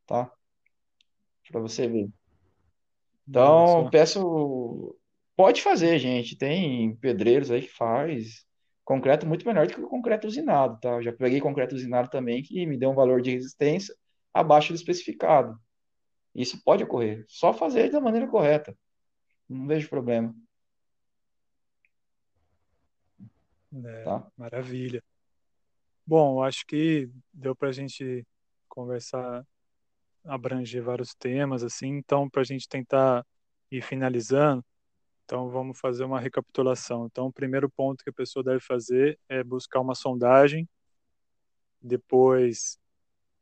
tá? 0.05 0.31
Para 1.49 1.61
você 1.61 1.87
ver. 1.87 2.09
Então, 3.27 3.79
Nossa. 3.79 3.89
peço 3.89 4.95
Pode 5.37 5.61
fazer, 5.61 5.99
gente. 5.99 6.35
Tem 6.35 6.95
pedreiros 6.95 7.51
aí 7.51 7.61
que 7.61 7.71
faz 7.71 8.43
concreto 8.83 9.27
muito 9.27 9.45
melhor 9.45 9.67
do 9.67 9.73
que 9.73 9.79
o 9.79 9.87
concreto 9.87 10.25
usinado, 10.25 10.79
tá? 10.79 10.89
Eu 10.89 11.03
já 11.03 11.13
peguei 11.13 11.39
concreto 11.39 11.75
usinado 11.75 12.09
também 12.09 12.41
que 12.41 12.65
me 12.65 12.75
deu 12.75 12.89
um 12.89 12.95
valor 12.95 13.21
de 13.21 13.31
resistência 13.31 13.95
abaixo 14.33 14.73
do 14.73 14.75
especificado. 14.75 15.55
Isso 16.33 16.63
pode 16.63 16.83
ocorrer. 16.83 17.23
Só 17.27 17.53
fazer 17.53 17.91
da 17.91 18.01
maneira 18.01 18.27
correta. 18.27 18.75
Não 19.47 19.67
vejo 19.67 19.87
problema. 19.89 20.35
É, 23.85 24.03
tá? 24.03 24.27
Maravilha. 24.35 25.03
Bom, 26.05 26.41
acho 26.41 26.65
que 26.65 27.11
deu 27.31 27.55
para 27.55 27.69
a 27.69 27.73
gente 27.73 28.25
conversar, 28.67 29.45
abranger 30.25 30.81
vários 30.81 31.13
temas, 31.13 31.63
assim. 31.63 31.89
Então, 31.89 32.27
para 32.27 32.41
a 32.41 32.45
gente 32.45 32.67
tentar 32.67 33.23
ir 33.69 33.83
finalizando, 33.83 34.65
Então 35.27 35.49
vamos 35.49 35.77
fazer 35.77 36.05
uma 36.05 36.21
recapitulação. 36.21 37.05
Então 37.05 37.27
o 37.27 37.33
primeiro 37.33 37.69
ponto 37.69 38.01
que 38.01 38.09
a 38.09 38.13
pessoa 38.13 38.41
deve 38.41 38.61
fazer 38.61 39.19
é 39.27 39.43
buscar 39.43 39.81
uma 39.81 39.93
sondagem, 39.93 40.65
depois 41.81 42.79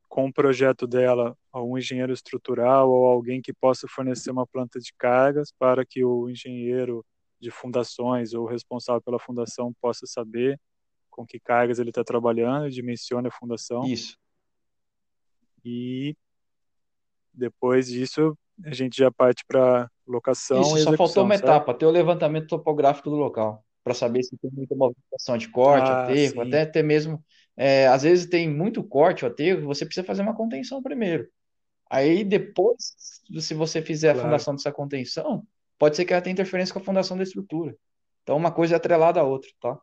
com 0.09 0.25
o 0.25 0.33
projeto 0.33 0.87
dela, 0.87 1.37
um 1.53 1.77
engenheiro 1.77 2.11
estrutural 2.11 2.89
ou 2.89 3.05
alguém 3.05 3.39
que 3.39 3.53
possa 3.53 3.87
fornecer 3.87 4.31
uma 4.31 4.47
planta 4.47 4.79
de 4.79 4.91
cargas 4.97 5.51
para 5.59 5.85
que 5.85 6.03
o 6.03 6.27
engenheiro 6.27 7.05
de 7.39 7.51
fundações 7.51 8.33
ou 8.33 8.47
responsável 8.47 9.01
pela 9.01 9.19
fundação 9.19 9.71
possa 9.79 10.07
saber 10.07 10.59
com 11.11 11.23
que 11.23 11.39
cargas 11.39 11.77
ele 11.77 11.89
está 11.89 12.03
trabalhando, 12.03 12.71
dimensione 12.71 13.27
a 13.27 13.31
fundação. 13.31 13.85
Isso. 13.85 14.17
E 15.63 16.17
depois 17.31 17.87
disso 17.87 18.35
a 18.63 18.73
gente 18.73 18.97
já 18.97 19.11
parte 19.11 19.43
para 19.47 19.89
locação 20.07 20.61
Isso, 20.61 20.77
e 20.77 20.81
só 20.83 20.97
faltou 20.97 21.23
uma 21.23 21.35
certo? 21.35 21.45
etapa, 21.45 21.73
ter 21.73 21.85
o 21.85 21.91
levantamento 21.91 22.47
topográfico 22.47 23.09
do 23.09 23.15
local, 23.15 23.63
para 23.83 23.93
saber 23.93 24.23
se 24.23 24.37
tem 24.37 24.51
muita 24.51 24.75
movimentação 24.75 25.37
de 25.37 25.49
corte, 25.49 25.89
Ah, 25.89 26.03
aterro, 26.03 26.41
sim. 26.41 26.47
até 26.47 26.61
até 26.61 26.83
mesmo, 26.83 27.23
é, 27.57 27.87
às 27.87 28.03
vezes 28.03 28.27
tem 28.27 28.49
muito 28.49 28.83
corte 28.83 29.25
ou 29.25 29.31
aterro, 29.31 29.65
você 29.65 29.85
precisa 29.85 30.05
fazer 30.05 30.21
uma 30.21 30.35
contenção 30.35 30.81
primeiro. 30.81 31.27
Aí 31.89 32.23
depois, 32.23 32.95
se 33.39 33.53
você 33.53 33.81
fizer 33.81 34.09
a 34.09 34.13
Claro. 34.13 34.27
fundação 34.27 34.55
dessa 34.55 34.71
contenção, 34.71 35.45
pode 35.77 35.95
ser 35.95 36.05
que 36.05 36.13
ela 36.13 36.21
tenha 36.21 36.33
interferência 36.33 36.73
com 36.73 36.79
a 36.79 36.83
fundação 36.83 37.15
da 37.17 37.23
estrutura. 37.23 37.75
Então 38.23 38.37
uma 38.37 38.51
coisa 38.51 38.75
é 38.75 38.77
atrelada 38.77 39.19
à 39.19 39.23
outra, 39.23 39.49
tá? 39.61 39.77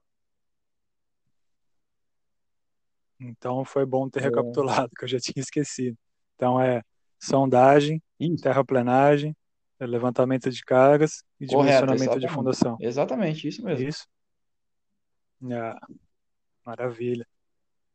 Então 3.21 3.65
foi 3.65 3.87
bom 3.87 4.09
ter 4.09 4.21
É. 4.21 4.23
recapitulado, 4.25 4.91
que 4.99 5.05
eu 5.05 5.09
já 5.09 5.19
tinha 5.19 5.41
esquecido. 5.43 5.97
Então 6.35 6.61
é 6.61 6.83
sondagem, 7.21 8.03
Isso, 8.25 8.43
terraplenagem, 8.43 9.37
levantamento 9.81 10.49
de 10.51 10.63
cargas 10.63 11.25
e 11.41 11.47
correto, 11.47 11.87
dimensionamento 11.87 12.21
de 12.21 12.29
fundação. 12.29 12.77
Exatamente, 12.81 13.49
isso 13.49 13.65
mesmo. 13.65 13.89
Isso? 13.89 14.07
Ah, 15.51 15.79
maravilha. 16.65 17.27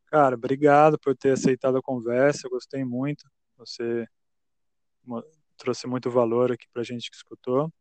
Cara, 0.08 0.36
obrigado 0.36 1.00
por 1.00 1.16
ter 1.16 1.32
aceitado 1.32 1.78
a 1.78 1.82
conversa, 1.82 2.48
eu 2.48 2.52
gostei 2.52 2.84
muito. 2.84 3.30
Você 3.58 4.06
trouxe 5.58 5.88
muito 5.88 6.10
valor 6.12 6.52
aqui 6.52 6.68
pra 6.74 6.84
gente 6.84 7.10
que 7.10 7.16
escutou. 7.16 7.72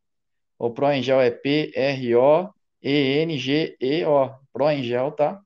O 0.59 0.71
Proengel 0.71 1.21
é 1.21 1.31
P-R-O-E-N-G-E-O, 1.31 2.51
Proengel, 4.53 5.13
tá? 5.13 5.41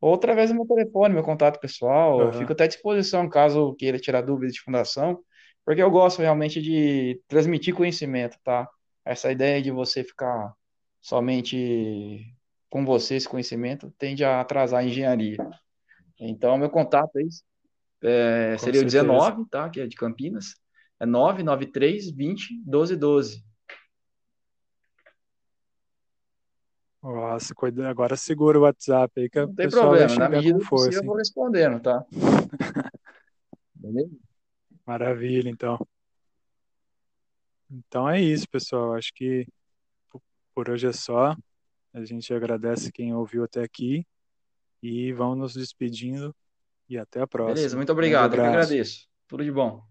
Ou 0.00 0.14
através 0.14 0.50
do 0.50 0.56
meu 0.56 0.66
telefone, 0.66 1.14
meu 1.14 1.22
contato 1.22 1.60
pessoal, 1.60 2.20
eu 2.20 2.28
Aham. 2.28 2.38
fico 2.38 2.52
até 2.52 2.64
à 2.64 2.66
disposição 2.66 3.28
caso 3.28 3.74
queira 3.74 3.98
tirar 3.98 4.22
dúvidas 4.22 4.54
de 4.54 4.62
fundação, 4.62 5.20
porque 5.64 5.82
eu 5.82 5.90
gosto 5.90 6.22
realmente 6.22 6.60
de 6.60 7.20
transmitir 7.28 7.74
conhecimento, 7.74 8.36
tá? 8.42 8.66
Essa 9.10 9.32
ideia 9.32 9.60
de 9.60 9.72
você 9.72 10.04
ficar 10.04 10.54
somente 11.00 12.32
com 12.68 12.84
você 12.84 13.16
esse 13.16 13.28
conhecimento 13.28 13.92
tende 13.98 14.24
a 14.24 14.40
atrasar 14.40 14.82
a 14.82 14.84
engenharia. 14.84 15.36
Então, 16.16 16.56
meu 16.56 16.70
contato 16.70 17.16
é 17.16 17.22
isso. 17.24 17.42
É, 18.00 18.56
seria 18.56 18.78
o 18.78 18.88
certeza. 18.88 19.02
19, 19.02 19.46
tá? 19.50 19.68
Que 19.68 19.80
é 19.80 19.86
de 19.88 19.96
Campinas. 19.96 20.54
É 21.00 21.04
993 21.04 22.08
20 22.12 22.62
12 22.64 22.94
12. 22.94 23.44
Nossa, 27.02 27.52
cuida- 27.52 27.90
agora 27.90 28.14
segura 28.16 28.60
o 28.60 28.62
WhatsApp 28.62 29.22
aí 29.22 29.28
que 29.28 29.40
Não 29.40 29.52
tem 29.52 29.68
problema, 29.68 30.14
na 30.14 30.28
medida 30.28 30.56
do 30.56 30.62
eu 30.62 30.68
força, 30.68 31.00
hein? 31.00 31.06
vou 31.06 31.16
respondendo, 31.16 31.80
tá? 31.82 32.04
Beleza? 33.74 34.14
Maravilha, 34.86 35.48
então. 35.50 35.84
Então 37.70 38.08
é 38.08 38.20
isso, 38.20 38.48
pessoal. 38.48 38.94
Acho 38.94 39.12
que 39.14 39.46
po- 40.10 40.22
por 40.54 40.68
hoje 40.70 40.86
é 40.86 40.92
só. 40.92 41.36
A 41.92 42.04
gente 42.04 42.32
agradece 42.32 42.92
quem 42.92 43.14
ouviu 43.14 43.44
até 43.44 43.62
aqui 43.62 44.06
e 44.82 45.12
vamos 45.12 45.38
nos 45.38 45.54
despedindo 45.54 46.34
e 46.88 46.98
até 46.98 47.20
a 47.20 47.26
Beleza, 47.26 47.30
próxima. 47.30 47.76
muito 47.76 47.86
Grande 47.88 47.92
obrigado. 47.92 48.34
Eu 48.34 48.40
que 48.42 48.46
agradeço. 48.46 49.08
Tudo 49.28 49.44
de 49.44 49.52
bom. 49.52 49.89